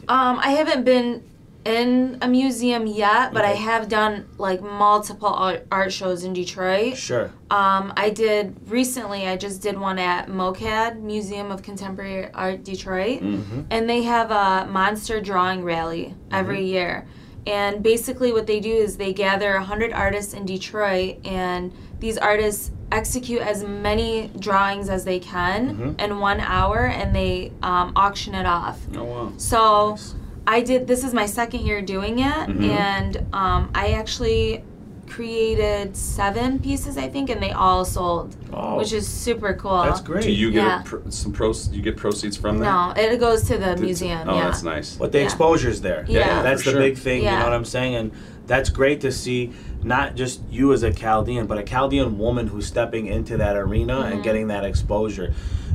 [0.09, 1.23] Um, I haven't been
[1.65, 6.97] in a museum yet, but I have done like multiple art, art shows in Detroit.
[6.97, 7.27] Sure.
[7.51, 9.27] Um, I did recently.
[9.29, 13.61] I just did one at MoCAD Museum of Contemporary Art Detroit, Mm-hmm.
[13.71, 17.07] and they have a monster drawing rally every year.
[17.47, 22.71] And basically, what they do is they gather 100 artists in Detroit, and these artists
[22.93, 26.01] execute as many drawings as they can Mhm.
[26.01, 28.79] in one hour, and they um, auction it off.
[28.97, 29.33] Oh wow.
[29.37, 30.15] So Nice.
[30.51, 30.89] I did.
[30.89, 32.69] This is my second year doing it, Mhm.
[32.71, 34.65] and um, I actually
[35.09, 39.83] created seven pieces, I think, and they all sold, Oh, which is super cool.
[39.83, 40.25] that's great.
[40.25, 40.81] Do you get Yeah.
[40.81, 41.69] a pr- some pros?
[41.73, 42.97] You get proceeds from that?
[42.97, 44.29] No, it goes to the Did- museum.
[44.29, 44.45] Oh, yeah.
[44.45, 44.97] that's nice.
[44.97, 45.25] But the Yeah.
[45.25, 46.05] exposure's there.
[46.09, 46.81] Yeah, Yeah, That's for the sure.
[46.81, 47.23] big thing.
[47.25, 47.95] You know what I'm saying?
[47.95, 48.11] And
[48.49, 49.53] that's great to see
[49.85, 53.95] not just you as a Chaldean, but a Chaldean woman who's stepping into that arena
[53.95, 54.13] Mm-hmm.
[54.13, 55.33] and getting that exposure.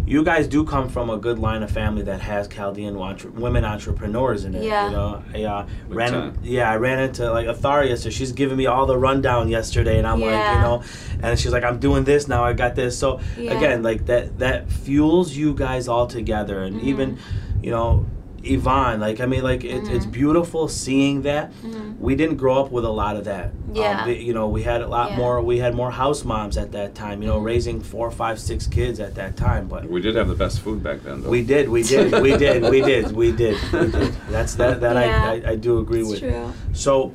[0.08, 3.66] You guys do come from a good line of family that has Chaldean entre- women
[3.66, 4.64] entrepreneurs in it.
[4.64, 4.86] Yeah.
[4.86, 6.12] You know, I uh, ran.
[6.12, 6.38] time.
[6.44, 10.06] Yeah, I ran into like Atharia, so she's giving me all the rundown yesterday, and
[10.06, 10.84] I'm like, you know,
[11.24, 12.44] and she's like, I'm doing this now.
[12.44, 12.98] I got this.
[12.98, 13.54] So Yeah.
[13.58, 16.88] again, like that that fuels you guys all together, and Mm-hmm.
[16.90, 17.18] even,
[17.64, 18.06] you know.
[18.46, 21.52] Yvonne, like I mean, like it, it's beautiful seeing that.
[21.64, 21.98] Mhm.
[22.00, 23.52] We didn't grow up with a lot of that.
[23.74, 24.04] Yeah.
[24.04, 25.18] Um, you know, we had a lot Yeah.
[25.18, 25.42] more.
[25.42, 27.22] We had more house moms at that time.
[27.22, 29.68] You know, raising four, five, six kids at that time.
[29.68, 31.30] But We did have the best food back then, though.
[31.30, 34.14] we did, we did, we did, we did, we did, we did.
[34.30, 34.82] That's that.
[34.82, 35.24] That Yeah.
[35.24, 36.20] I, I, I do agree It's with.
[36.20, 36.54] true.
[36.74, 37.12] So,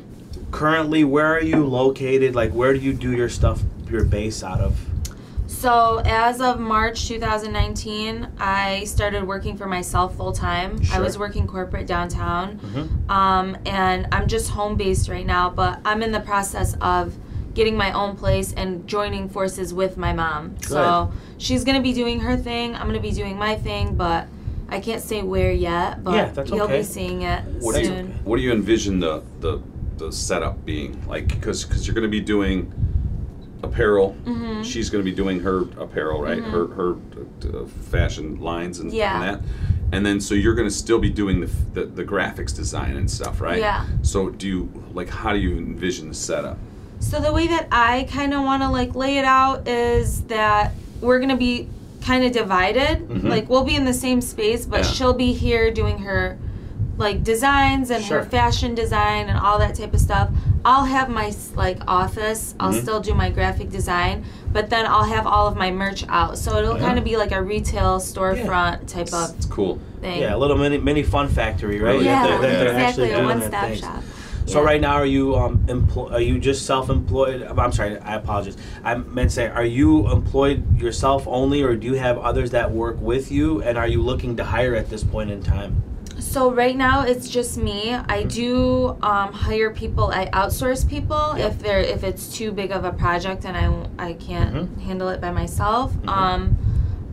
[0.51, 2.35] currently, where are you located?
[2.35, 3.63] Like, where do you do your stuff?
[3.91, 4.79] Your base out of?
[5.61, 10.83] So as of March 2019, I started working for myself full time.
[10.83, 10.97] Sure.
[10.97, 13.11] I was working corporate downtown, Mhm.
[13.11, 15.51] um, and I'm just home based right now.
[15.51, 17.13] But I'm in the process of
[17.53, 20.53] getting my own place and joining forces with my mom.
[20.63, 22.75] So she's gonna be doing her thing.
[22.75, 24.29] I'm gonna be doing my thing, but
[24.71, 26.03] I can't say where yet.
[26.03, 26.79] But Yeah, that's you'll okay.
[26.79, 28.15] be seeing it What do you soon.
[28.25, 29.61] What do you envision the the
[29.99, 31.29] the setup being like?
[31.29, 32.73] Because because you're going to be doing
[33.63, 34.17] apparel.
[34.25, 34.63] Mm-hmm.
[34.63, 36.43] She's going to be doing her apparel, right?
[36.43, 36.97] Her her
[37.45, 39.15] uh, fashion lines and, Yeah.
[39.15, 39.49] and that.
[39.93, 43.11] And then so you're going to still be doing the, the the graphics design and
[43.11, 43.59] stuff, right?
[43.59, 43.87] Yeah.
[44.03, 46.59] So do you like how do you envision the setup?
[47.01, 50.73] So the way that I kind of want to like lay it out is that
[51.01, 51.69] we're gonna be
[52.03, 53.23] kind of divided.
[53.25, 54.91] Like we'll be in the same space, but Yeah.
[54.91, 56.39] she'll be here doing her
[57.01, 58.19] like designs and Sure.
[58.19, 60.29] her fashion design and all that type of stuff.
[60.65, 62.55] I'll have my like office.
[62.61, 62.83] I'll Mhm.
[62.83, 66.37] still do my graphic design, but then I'll have all of my merch out.
[66.37, 66.87] So it'll Yeah.
[66.87, 69.79] kind of be like a retail storefront type It's, of it's cool.
[70.03, 70.21] thing.
[70.21, 72.01] Yeah, a little mini mini fun factory, right?
[72.03, 73.13] Yeah, they're- they're actually exactly.
[73.13, 73.81] A one-stop things.
[73.81, 74.03] shop.
[74.45, 74.67] So Yeah.
[74.67, 76.09] right now, are you um employ?
[76.13, 77.47] Are you just self-employed?
[77.57, 78.57] I'm sorry, I apologize.
[78.85, 82.71] I meant to say, are you employed yourself only, or do you have others that
[82.73, 83.63] work with you?
[83.63, 85.83] And are you looking to hire at this point in time?
[86.31, 87.93] So right now it's just me.
[87.93, 90.13] I do um, hire people.
[90.13, 91.51] I outsource people Yep.
[91.51, 93.67] if they're if it's too big of a project and I
[94.11, 94.81] I can't Mhm.
[94.83, 95.93] handle it by myself.
[95.93, 96.09] Mhm.
[96.09, 96.59] Um,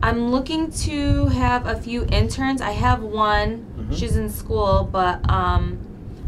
[0.04, 2.62] I'm looking to have a few interns.
[2.62, 3.66] I have one.
[3.76, 3.96] Mhm.
[3.98, 5.78] She's in school, but um,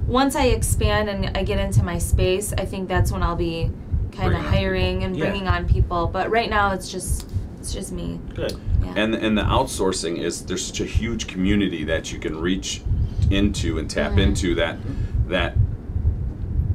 [0.08, 3.70] once I expand and I get into my space, I think that's when I'll be
[4.10, 5.26] kind of hiring and Yeah.
[5.26, 6.10] bringing on people.
[6.12, 8.18] But right now it's just it's just me.
[8.34, 8.58] Good.
[8.82, 8.94] Yeah.
[8.96, 12.82] And and the outsourcing is there's such a huge community that you can reach
[13.30, 14.78] into and tap into that
[15.28, 15.54] that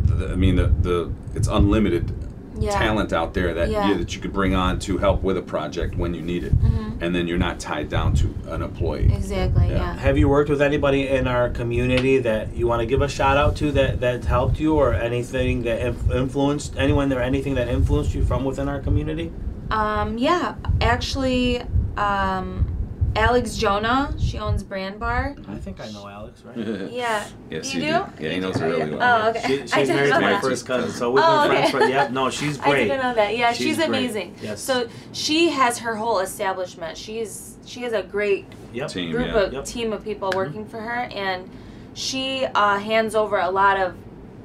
[0.06, 2.14] the, I mean the the it's unlimited
[2.58, 2.70] yeah.
[2.72, 3.90] talent out there that Yeah.
[3.90, 6.56] you, that you could bring on to help with a project when you need it,
[6.58, 7.02] Mhm.
[7.02, 9.12] and then you're not tied down to an employee.
[9.14, 9.68] Exactly.
[9.68, 9.76] Yeah.
[9.78, 9.98] yeah.
[9.98, 13.36] Have you worked with anybody in our community that you want to give a shout
[13.38, 15.82] out to that that helped you, or anything that
[16.14, 19.32] influenced anyone or anything that influenced you from within our community?
[19.72, 21.62] Um, yeah, actually,
[21.98, 22.72] um,
[23.16, 25.36] Alex Jonah, she owns Brand Bar.
[25.48, 26.58] I think I know Alex, right?
[26.92, 27.26] Yeah.
[27.50, 28.06] Yes, you you do?
[28.18, 28.24] do.
[28.26, 29.26] Yeah, he knows her really well.
[29.26, 29.42] Oh, okay.
[29.48, 30.42] She, I she's didn't married know to my that.
[30.42, 31.84] first cousin, so we've Oh, been friends for.
[31.90, 32.74] Yeah, no, she's great.
[32.74, 33.38] I didn't know that.
[33.38, 33.88] Yeah, She's she's, great.
[33.88, 34.36] amazing.
[34.42, 34.62] Yes.
[34.62, 36.98] So she has her whole establishment.
[36.98, 38.90] She's she has a great Yep.
[38.90, 39.40] Team, group yeah.
[39.40, 39.66] of Yep.
[39.66, 41.50] team of people working for her, and
[41.94, 43.96] she uh, hands over a lot of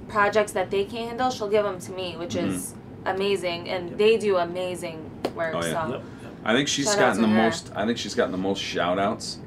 [0.09, 1.31] projects that they can't handle.
[1.31, 3.99] She'll give them to me, which is amazing, and Yep.
[3.99, 5.55] they do amazing work.
[5.55, 5.87] Oh, yeah.
[5.87, 5.93] So.
[5.95, 6.03] Yep.
[6.45, 7.43] I think she's Shout out gotten to the her.
[7.43, 7.71] most.
[7.75, 9.39] I think she's gotten the most shout outs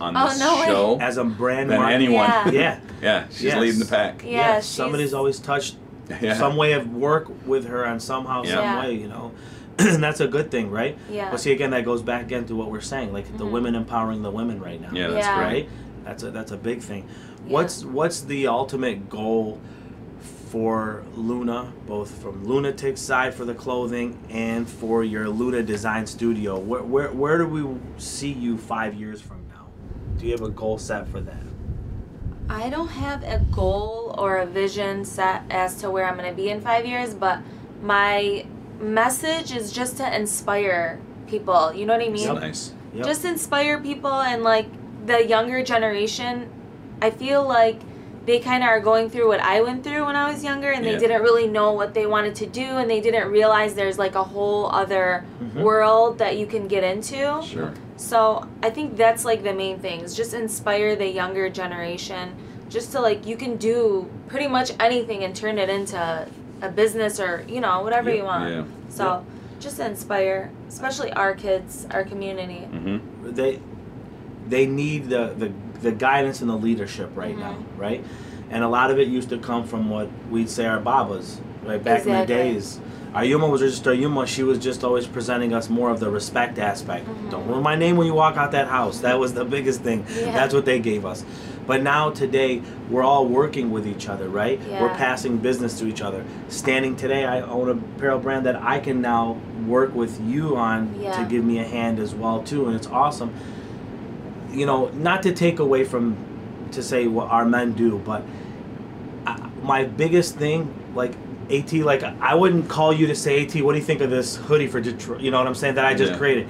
[0.00, 0.66] on Oh, this no way.
[0.66, 2.28] show As a brand than mark- anyone.
[2.28, 2.50] Yeah.
[2.52, 2.80] Yeah.
[3.02, 3.58] Yeah, she's Yes.
[3.60, 4.22] leading the pack.
[4.24, 4.52] Yeah, yeah.
[4.54, 5.76] she's- Somebody's always touched
[6.22, 6.34] Yeah.
[6.34, 8.54] some way of work with her on somehow, Yeah.
[8.54, 8.80] some Yeah.
[8.80, 9.32] way, you know.
[9.78, 10.96] and that's a good thing, right?
[11.10, 11.30] Yeah.
[11.30, 13.50] But see, again, that goes back again to what we're saying, like the Mhm.
[13.50, 14.88] women empowering the women right now.
[14.92, 15.36] Yeah, that's Yeah.
[15.36, 15.44] great.
[15.46, 15.68] Right?
[16.06, 17.04] That's a that's a big thing.
[17.46, 17.52] Yeah.
[17.52, 19.58] What's what's the ultimate goal
[20.46, 26.58] for Luna, both from Lunatic's side for the clothing and for your Luna Design Studio?
[26.58, 29.66] Where where where do we see you five years from now?
[30.18, 31.42] Do you have a goal set for that?
[32.48, 36.36] I don't have a goal or a vision set as to where I'm going to
[36.36, 37.40] be in five years, but
[37.82, 38.46] my
[38.80, 41.74] message is just to inspire people.
[41.74, 42.28] You know what I mean?
[42.28, 42.72] That's nice.
[42.94, 43.04] Yep.
[43.04, 44.66] Just inspire people and like
[45.06, 46.50] the younger generation.
[47.02, 47.80] I feel like
[48.26, 50.84] they kind of are going through what I went through when I was younger and
[50.84, 50.92] Yeah.
[50.92, 54.14] they didn't really know what they wanted to do and they didn't realize there's like
[54.16, 55.62] a whole other Mhm.
[55.62, 57.40] world that you can get into.
[57.42, 57.72] Sure.
[57.96, 62.34] So I think that's like the main thing is just inspire the younger generation,
[62.68, 65.96] just to like you can do pretty much anything and turn it into
[66.62, 68.18] a business or you know whatever Yep.
[68.18, 68.50] you want.
[68.50, 68.62] Yeah.
[68.88, 69.24] So
[69.60, 72.66] just inspire, especially our kids, our community.
[72.72, 73.32] Mm-hmm.
[73.34, 73.60] they
[74.48, 75.50] they need the, the
[75.82, 77.40] the guidance and the leadership right Mhm.
[77.40, 78.04] now, right?
[78.50, 81.82] And a lot of it used to come from what we'd say our babas, right?
[81.82, 82.80] Back in the days.
[83.14, 84.26] Our Yuma was just our Yuma.
[84.26, 87.06] She was just always presenting us more of the respect aspect.
[87.08, 87.30] Mhm.
[87.30, 88.98] Don't ruin my name when you walk out that house.
[88.98, 90.04] That was the biggest thing.
[90.20, 90.32] Yeah.
[90.32, 91.24] That's what they gave us.
[91.66, 92.60] But now today
[92.90, 94.60] we're all working with each other, right?
[94.80, 96.22] We're passing business to each other.
[96.48, 99.36] Standing today, I own a apparel brand that I can now
[99.66, 103.30] work with you on to give me a hand as well too, and it's awesome.
[104.56, 106.16] You know, not to take away from
[106.72, 108.22] to say what our men do, but
[109.26, 111.12] I, my biggest thing, like
[111.50, 113.54] AT, like I wouldn't call you to say AT.
[113.62, 115.20] What do you think of this hoodie for Detroit?
[115.20, 115.74] You know what I'm saying?
[115.74, 116.18] That I just Yeah.
[116.18, 116.48] created.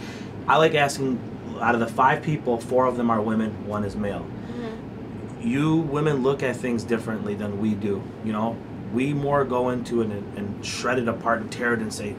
[0.49, 1.19] I like asking.
[1.59, 5.43] Out of the five people, four of them are women, one is male Mhm.
[5.43, 8.03] you women look at things differently than we do.
[8.27, 8.57] You know,
[8.93, 12.15] we more go into it and, and shred it apart and tear it and say,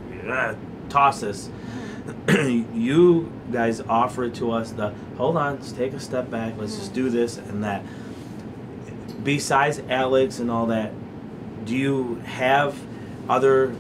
[0.89, 1.50] toss this.
[2.73, 4.71] you guys offer it to us.
[4.71, 6.53] The hold on, let's take a step back.
[6.57, 7.83] Let's just do this and that.
[9.23, 10.93] Besides Alex and all that,
[11.65, 12.79] do you have
[13.29, 13.75] other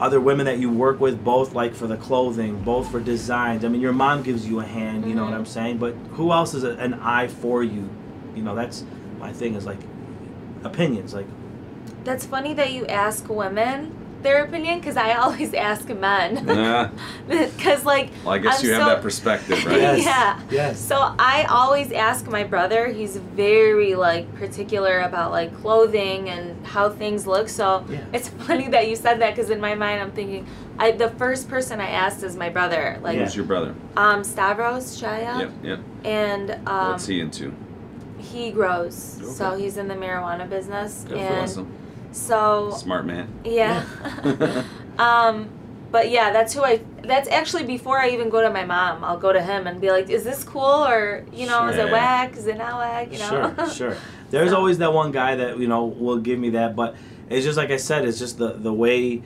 [0.00, 3.68] other women that you work with both like for the clothing both for designs i
[3.68, 5.52] mean your mom gives you a hand you know what i'm mm-hmm.
[5.52, 7.88] saying but who else is a, an eye for you
[8.34, 8.84] you know that's
[9.18, 9.78] my thing is like
[10.64, 11.26] opinions like
[12.02, 16.44] That's funny that you ask women their opinion because I always ask men.
[16.48, 16.90] Yeah.
[17.28, 19.76] Because like Well, I guess I'm you have that perspective, right?
[19.78, 20.04] Yes.
[20.04, 20.40] Yeah.
[20.50, 20.80] Yes.
[20.80, 22.88] So I always ask my brother.
[22.88, 27.48] He's very like particular about like clothing and how things look.
[27.48, 28.00] So Yeah.
[28.12, 30.46] it's funny that you said that because in my mind I'm thinking,
[30.78, 32.98] I the first person I asked is my brother.
[33.02, 33.24] Like Yeah.
[33.24, 33.74] Who's your brother?
[33.96, 35.80] um Stavros Shaya, Yep, yep.
[36.04, 37.54] and um, What's he into?
[38.18, 39.18] he grows.
[39.22, 39.30] okay.
[39.32, 41.66] So he's in the marijuana business, Good for and Russell.
[42.14, 43.28] So Smart man.
[43.44, 43.84] yeah.
[44.98, 45.48] um,
[45.90, 46.80] but yeah, that's who I.
[47.02, 49.04] That's actually before I even go to my mom.
[49.04, 50.62] I'll go to him and be like, "Is this cool?
[50.86, 52.36] Or you know, is it whack?
[52.36, 53.12] Is it not whack?
[53.12, 53.96] You know?" Sure, sure.
[54.30, 56.96] There's So- always that one guy that you know will give me that, but
[57.28, 59.22] it's just like I said, it's just the the way.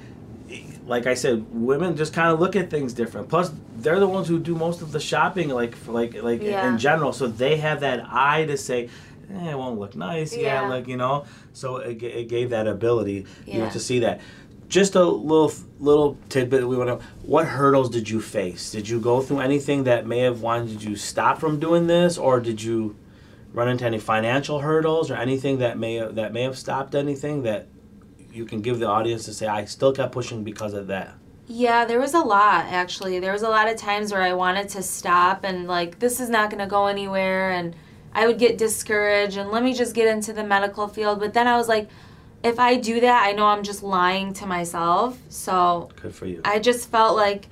[0.86, 3.28] Like I said, women just kind of look at things different.
[3.28, 6.66] Plus, they're the ones who do most of the shopping, like for like like Yeah.
[6.68, 7.12] in general.
[7.12, 8.88] So they have that eye to say,
[9.34, 10.68] eh, "It won't look nice." Yeah, Yeah.
[10.68, 11.24] like you know.
[11.52, 13.70] So it, it gave that ability, you know, Yeah.
[13.70, 14.20] to see that.
[14.68, 17.06] Just a little little tidbit we want to.
[17.22, 18.70] What hurdles did you face?
[18.70, 22.18] Did you go through anything that may have wanted you to stop from doing this,
[22.18, 22.94] or did you
[23.54, 27.66] run into any financial hurdles or anything that may that may have stopped anything that
[28.30, 31.14] you can give the audience to say I still kept pushing because of that?
[31.46, 33.18] Yeah, there was a lot actually.
[33.20, 36.28] There was a lot of times where I wanted to stop and like this is
[36.28, 37.74] not going to go anywhere and
[38.18, 41.46] I would get discouraged and let me just get into the medical field, but then
[41.46, 41.88] I was like
[42.42, 45.18] if I do that, I know I'm just lying to myself.
[45.28, 46.40] So Good for you.
[46.44, 47.48] I just felt like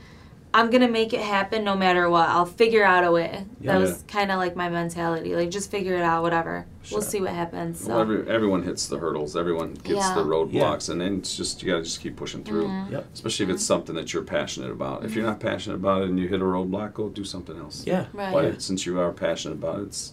[0.55, 2.29] I'm going to make it happen no matter what.
[2.29, 3.45] I'll figure out a way.
[3.61, 3.73] Yeah.
[3.73, 5.35] That was kind of like my mentality.
[5.35, 6.67] Like just figure it out whatever.
[6.83, 6.99] Sure.
[6.99, 7.81] We'll see what happens.
[7.81, 9.37] So Well, every, everyone hits the hurdles.
[9.37, 10.15] Everyone gets Yeah.
[10.15, 12.69] the roadblocks, and then it's just you gotta just keep pushing through.
[12.69, 12.93] Mm-hmm.
[12.93, 13.07] Yep.
[13.13, 15.05] Especially if it's something that you're passionate about.
[15.05, 17.85] If you're not passionate about it and you hit a roadblock, go do something else.
[17.87, 18.07] Yeah.
[18.13, 18.33] Right.
[18.33, 20.13] But since you are passionate about it, it's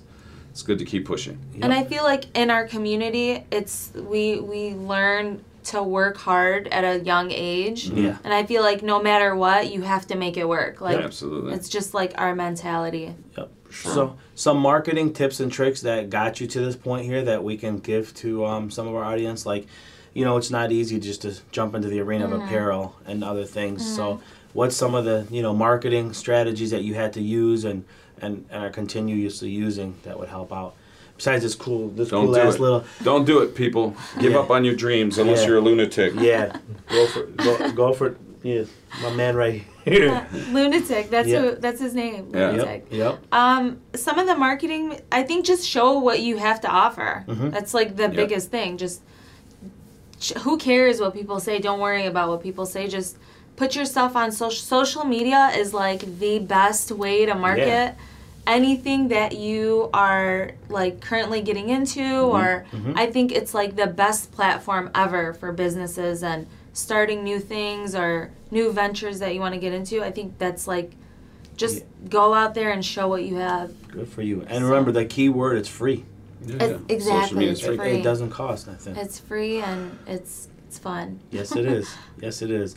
[0.54, 1.40] it's good to keep pushing.
[1.56, 1.64] Yep.
[1.64, 6.84] And I feel like in our community, it's we we learn to work hard at
[6.84, 7.90] a young age.
[7.90, 8.06] Mm-hmm.
[8.06, 8.18] Yeah.
[8.24, 10.80] And I feel like no matter what, you have to make it work.
[10.80, 11.54] Like Absolutely.
[11.54, 13.16] it's just like our mentality.
[13.36, 13.52] Yep.
[13.72, 17.58] So some marketing tips and tricks that got you to this point here that we
[17.58, 19.66] can give to um, some of our audience, like,
[20.14, 22.44] you know, it's not easy just to jump into the arena of mm-hmm.
[22.44, 23.84] apparel and other things.
[23.96, 24.24] So, mm-hmm.
[24.54, 27.84] what's some of the you know marketing strategies that you had to use and
[28.24, 30.76] and, and are continuously using that would help out?
[31.18, 32.62] Besides this cool, this Don't cool do ass it.
[32.62, 33.96] little, Don't do it, people.
[34.20, 34.40] Give Yeah.
[34.40, 35.48] up on your dreams unless Yeah.
[35.50, 36.14] you're a lunatic.
[36.20, 36.58] yeah,
[36.90, 38.64] go for go, go for yeah,
[39.04, 40.28] my man right here.
[40.52, 41.10] Lunatic.
[41.12, 41.42] That's Yeah.
[41.42, 41.56] who.
[41.56, 42.32] That's his name.
[42.34, 42.50] Yeah.
[42.52, 42.88] Lunatic.
[42.90, 43.00] Yep.
[43.00, 43.20] Yep.
[43.32, 47.24] Um, some of the marketing, I think, just show what you have to offer.
[47.28, 47.52] Mhm.
[47.52, 48.16] That's like the Yep.
[48.16, 48.78] biggest thing.
[48.78, 49.02] Just
[50.20, 51.60] sh- who cares what people say?
[51.60, 52.88] Don't worry about what people say.
[52.88, 53.18] Just
[53.56, 54.64] put yourself on social.
[54.66, 57.94] Social media is like the best way to market Yeah.
[58.46, 62.94] Anything that you are like currently getting into, or Mhm.
[62.98, 68.32] I think it's like the best platform ever for businesses and starting new things or
[68.52, 70.04] new ventures that you want to get into.
[70.04, 70.92] I think that's like
[71.56, 73.72] just go out there and show what you have.
[73.92, 74.44] Good for you.
[74.50, 76.04] And remember the key word, it's free.
[76.46, 76.78] Yeah, It's- yeah.
[76.96, 77.76] Exactly, media it's free.
[77.78, 78.96] It, it doesn't cost nothing.
[78.98, 81.20] It's free and it's it's fun.
[81.32, 81.88] Yes, it is.
[82.22, 82.76] yes, it is.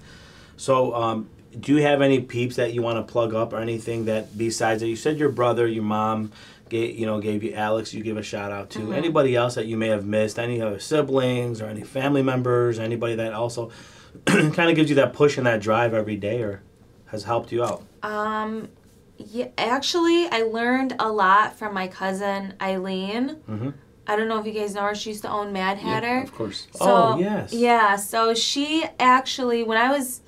[0.59, 4.05] So, um, do you have any peeps that you want to plug up or anything
[4.07, 4.89] that besides that?
[4.89, 6.33] You said your brother, your mom,
[6.69, 7.95] gave, you know, gave you Alex.
[7.95, 10.79] You give a shout out to anybody else that you may have missed, any other
[10.79, 13.71] siblings or any family members, anybody that also
[14.27, 16.63] kind of gives you that push and that drive every day or
[17.07, 17.83] has helped you out.
[18.03, 18.69] Um,
[19.17, 23.37] yeah, actually, I learned a lot from my cousin Eileen.
[23.49, 23.75] Mhm.
[24.09, 24.95] I don't know if you guys know her.
[24.95, 26.21] She used to own Mad Yeah, Hatter.
[26.23, 26.69] of course.
[26.73, 27.53] So, Oh, yes.
[27.53, 30.21] Yeah, so she actually, when I was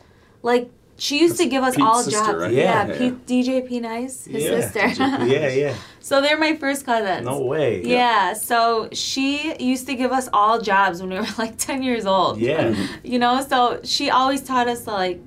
[0.43, 2.39] like, she used to give us Pete's all sister, jobs.
[2.43, 2.53] right?
[2.53, 2.99] Yeah, Yeah.
[2.99, 5.05] Pete, DJ P Nice, his Yeah, sister.
[5.27, 5.75] yeah, yeah.
[6.01, 7.25] so they're my first cousins.
[7.25, 7.83] No way.
[7.85, 12.05] Yeah, so she used to give us all jobs when we were like 10 years
[12.05, 12.39] old.
[12.39, 12.75] Yeah.
[13.05, 15.21] You know, so she always taught us to like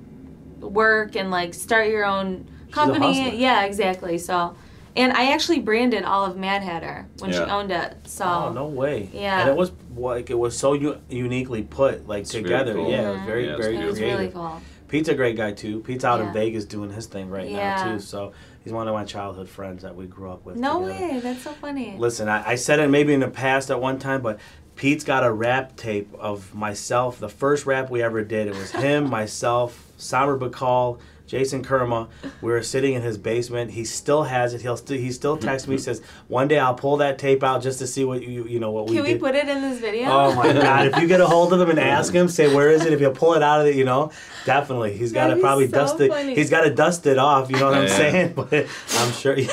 [0.60, 3.20] work and like start your own a company.
[3.22, 3.38] hustler.
[3.38, 4.18] Yeah, exactly.
[4.18, 4.54] So,
[4.94, 7.96] and I actually branded all of Mad Hatter when she owned it.
[8.04, 9.08] So, Oh no way!
[9.12, 9.40] Yeah.
[9.40, 12.74] and it was like it was so u- uniquely put, like It's together.
[12.74, 12.90] cool.
[12.90, 14.18] Yeah, it was very, Yeah, it's very it was creative.
[14.18, 14.60] really cool.
[14.92, 15.80] Pete's a great guy too.
[15.80, 17.76] Pete's out in Vegas doing his thing right Yeah.
[17.76, 17.98] now too.
[17.98, 20.56] So he's one of my childhood friends that we grew up with.
[20.56, 21.14] No together.
[21.14, 21.20] way.
[21.20, 21.96] That's so funny.
[21.98, 24.38] Listen, I, I said it maybe in the past at one time, but
[24.76, 27.18] Pete's got a rap tape of myself.
[27.18, 30.98] The first rap we ever did, it was him, myself, Samar Bacall,
[31.32, 32.08] Jason Kerma.
[32.42, 33.70] We were sitting in his basement.
[33.70, 34.60] He still has it.
[34.60, 37.62] He'll still he still texts me He says one day I'll pull that tape out
[37.62, 39.20] just to see what you you know what we Can we did.
[39.22, 40.10] put it in this video?
[40.10, 40.88] Oh my God!
[40.88, 42.92] If you get a hold of him and ask him, say where is it?
[42.92, 44.12] If you pull it out of it, you know,
[44.44, 46.10] definitely he's got to probably so dust it.
[46.10, 46.34] funny.
[46.34, 47.50] He's got to dust it off.
[47.50, 48.34] You know what I'm saying?
[48.36, 48.66] But
[48.98, 49.38] I'm sure.
[49.38, 49.46] yeah,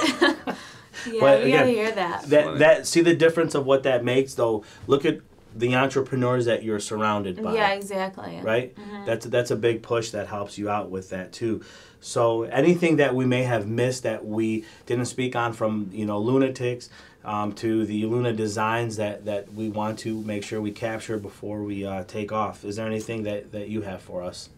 [1.21, 2.23] but we again, gotta hear that.
[2.23, 4.65] that that see the difference of what that makes though.
[4.85, 5.19] Look at
[5.55, 7.55] the entrepreneurs that you're surrounded by.
[7.55, 8.39] Yeah, exactly.
[8.41, 8.75] Right.
[9.05, 11.61] That's that's a big push that helps you out with that too.
[12.01, 16.19] So anything that we may have missed that we didn't speak on from you know
[16.19, 16.89] lunatics
[17.25, 21.63] um, to the Luna designs that that we want to make sure we capture before
[21.63, 22.63] we uh, take off.
[22.63, 24.49] Is there anything that that you have for us?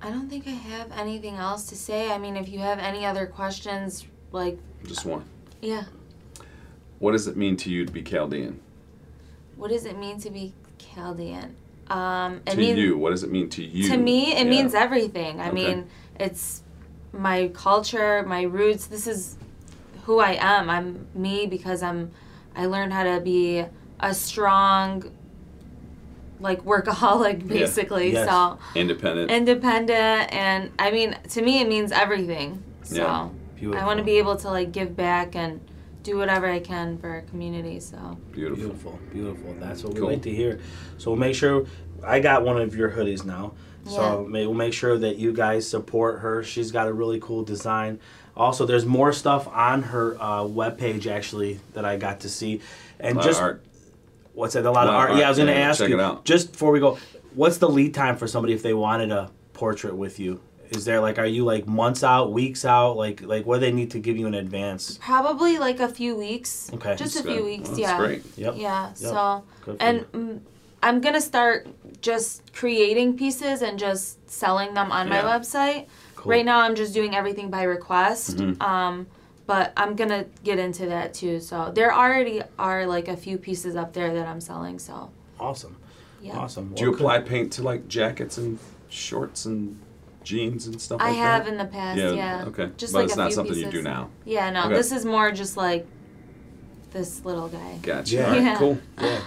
[0.00, 2.12] I don't think I have anything else to say.
[2.12, 5.24] I mean, if you have any other questions, like, Just one.
[5.60, 5.86] yeah,
[7.00, 8.60] What does it mean to you to be Chaldean?
[9.58, 11.54] What does it mean to be Chaldean?
[11.90, 13.88] Um, it to means you, what does it mean to you?
[13.88, 14.50] to me, it Yeah.
[14.50, 15.40] means everything.
[15.40, 15.54] I Okay.
[15.54, 15.86] mean,
[16.18, 16.62] it's
[17.12, 18.86] my culture, my roots.
[18.86, 19.36] This is
[20.04, 20.70] who I am.
[20.70, 22.10] I'm me because I'm.
[22.56, 23.64] I learned how to be
[24.00, 25.04] a strong,
[26.40, 27.60] like workaholic, Yeah.
[27.60, 28.12] basically.
[28.12, 28.28] Yes.
[28.28, 29.30] So independent.
[29.30, 32.62] independent, and I mean, to me, it means everything.
[32.82, 33.28] So Yeah.
[33.74, 35.60] I want to be able to like give back and
[36.08, 37.80] do whatever I can for our community.
[37.80, 37.96] So
[38.32, 38.56] Beautiful.
[38.64, 39.54] Beautiful, beautiful.
[39.60, 40.08] That's what we Cool.
[40.10, 40.58] like to hear.
[40.96, 41.66] So we'll make sure
[42.04, 43.52] I got one of your hoodies now.
[43.84, 44.28] So Yeah.
[44.28, 46.42] may, we'll make sure that you guys support her.
[46.42, 47.98] She's got a really cool design.
[48.36, 52.60] Also, there's more stuff on her uh, webpage actually that I got to see.
[53.00, 53.64] And A lot just of art.
[54.34, 54.64] what's that?
[54.64, 55.10] A lot, Lot of of art.
[55.10, 55.18] art.
[55.18, 56.24] Yeah, I was going to Yeah, ask check you it out.
[56.24, 56.98] just before we go.
[57.34, 60.40] What's the lead time for somebody if they wanted a portrait with you?
[60.70, 62.96] Is there like are you like months out, weeks out?
[62.96, 64.98] Like like what do they need to give you in advance?
[65.00, 66.70] probably like a few weeks.
[66.74, 66.94] Okay.
[66.96, 67.68] Just a That's few weeks.
[67.70, 67.86] Well, yeah.
[67.88, 68.22] That's great.
[68.38, 68.54] Yep.
[68.56, 68.92] Yeah.
[68.94, 69.44] So.
[69.80, 70.04] And you.
[70.20, 70.40] mm,
[70.82, 71.66] I'm gonna start
[72.02, 75.22] just creating pieces and just selling them on Yeah.
[75.22, 75.86] my website.
[76.16, 76.30] Cool.
[76.30, 78.36] Right now, I'm just doing everything by request.
[78.36, 78.60] Mhm.
[78.62, 79.06] Um,
[79.46, 81.40] but I'm gonna get into that too.
[81.40, 84.78] So there already are like a few pieces up there that I'm selling.
[84.78, 85.10] So
[85.40, 85.76] Awesome.
[86.20, 86.74] yeah, Awesome.
[86.74, 88.58] Do you Well, apply paint to like jackets and
[88.90, 89.78] shorts and
[90.28, 91.50] jeans and stuff I like have that?
[91.52, 91.98] in the past.
[91.98, 92.44] Yeah, Yeah.
[92.48, 92.70] okay.
[92.76, 93.72] Just But like it's a not few something pieces.
[93.72, 94.10] you do now.
[94.26, 94.50] Yeah.
[94.50, 94.74] No, Okay.
[94.74, 95.86] this is more just like
[96.90, 97.78] this little guy.
[97.82, 98.14] Gotcha.
[98.14, 98.24] Yeah.
[98.26, 98.58] All right, Yeah.
[98.58, 98.78] cool.
[99.00, 99.20] Yeah.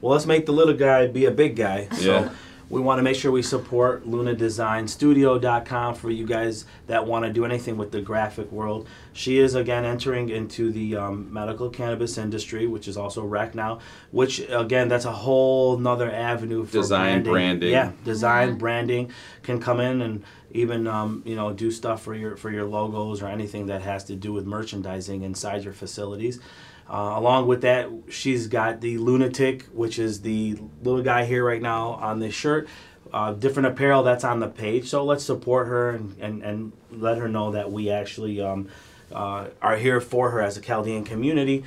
[0.00, 1.88] Well, let's make the little guy be a big guy.
[1.92, 2.28] So Yeah.
[2.70, 7.44] We want to make sure we support lunadesignstudio.com for you guys that want to do
[7.44, 8.86] anything with the graphic world.
[9.12, 13.80] She is again entering into the um, medical cannabis industry, which is also rec now.
[14.10, 17.70] Which again, that's a whole nother avenue for Design, branding.
[17.70, 18.54] Yeah, design, Yeah.
[18.56, 19.12] branding
[19.42, 23.22] can come in and even um, you know do stuff for your for your logos
[23.22, 26.40] or anything that has to do with merchandising inside your facilities.
[26.88, 31.60] Uh, along with that, she's got the Lunatic, which is the little guy here right
[31.60, 32.68] now on this shirt.
[33.12, 34.88] Uh, different apparel that's on the page.
[34.88, 38.68] So let's support her and, and, and let her know that we actually um,
[39.12, 41.64] uh, are here for her as a Chaldean community.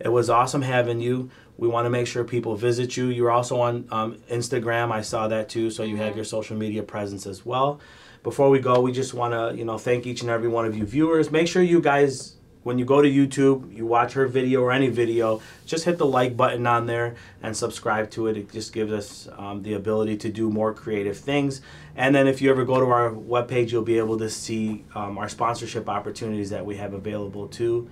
[0.00, 1.30] It was awesome having you.
[1.56, 3.06] We want to make sure people visit you.
[3.06, 4.90] You're also on um, Instagram.
[4.90, 5.70] I saw that too.
[5.70, 7.80] So you have your social media presence as well.
[8.24, 10.76] Before we go, we just want to you know thank each and every one of
[10.76, 11.30] you viewers.
[11.30, 14.88] Make sure you guys when you go to YouTube, you watch her video or any
[14.88, 18.36] video, just hit the like button on there and subscribe to it.
[18.36, 21.60] It just gives us um, the ability to do more creative things.
[21.94, 25.16] And then if you ever go to our webpage, you'll be able to see um,
[25.18, 27.88] our sponsorship opportunities that we have available too.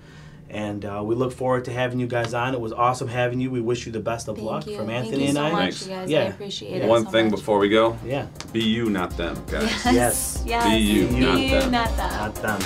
[0.49, 2.53] And uh, we look forward to having you guys on.
[2.53, 3.49] It was awesome having you.
[3.49, 4.77] We wish you the best of Thank luck you.
[4.77, 5.51] from Thank Anthony you and so I.
[5.51, 5.81] much, Thanks.
[5.87, 6.09] you guys.
[6.11, 6.19] Yeah.
[6.19, 6.87] I appreciate it.
[6.87, 7.39] One so thing much.
[7.39, 9.63] before we go Yeah, be you, not them, guys.
[9.85, 10.43] Yes.
[10.45, 10.65] Yes.
[10.67, 11.71] Be you, Be not you, them.
[11.71, 12.11] not them.
[12.11, 12.59] not them.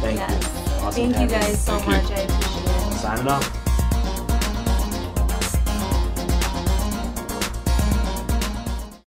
[0.00, 0.54] Thank Yes.
[0.58, 0.63] you.
[0.84, 1.92] Awesome Thank you guys so Thank you.
[1.92, 2.10] much.
[2.10, 2.98] I appreciate it.
[2.98, 3.63] Signing off.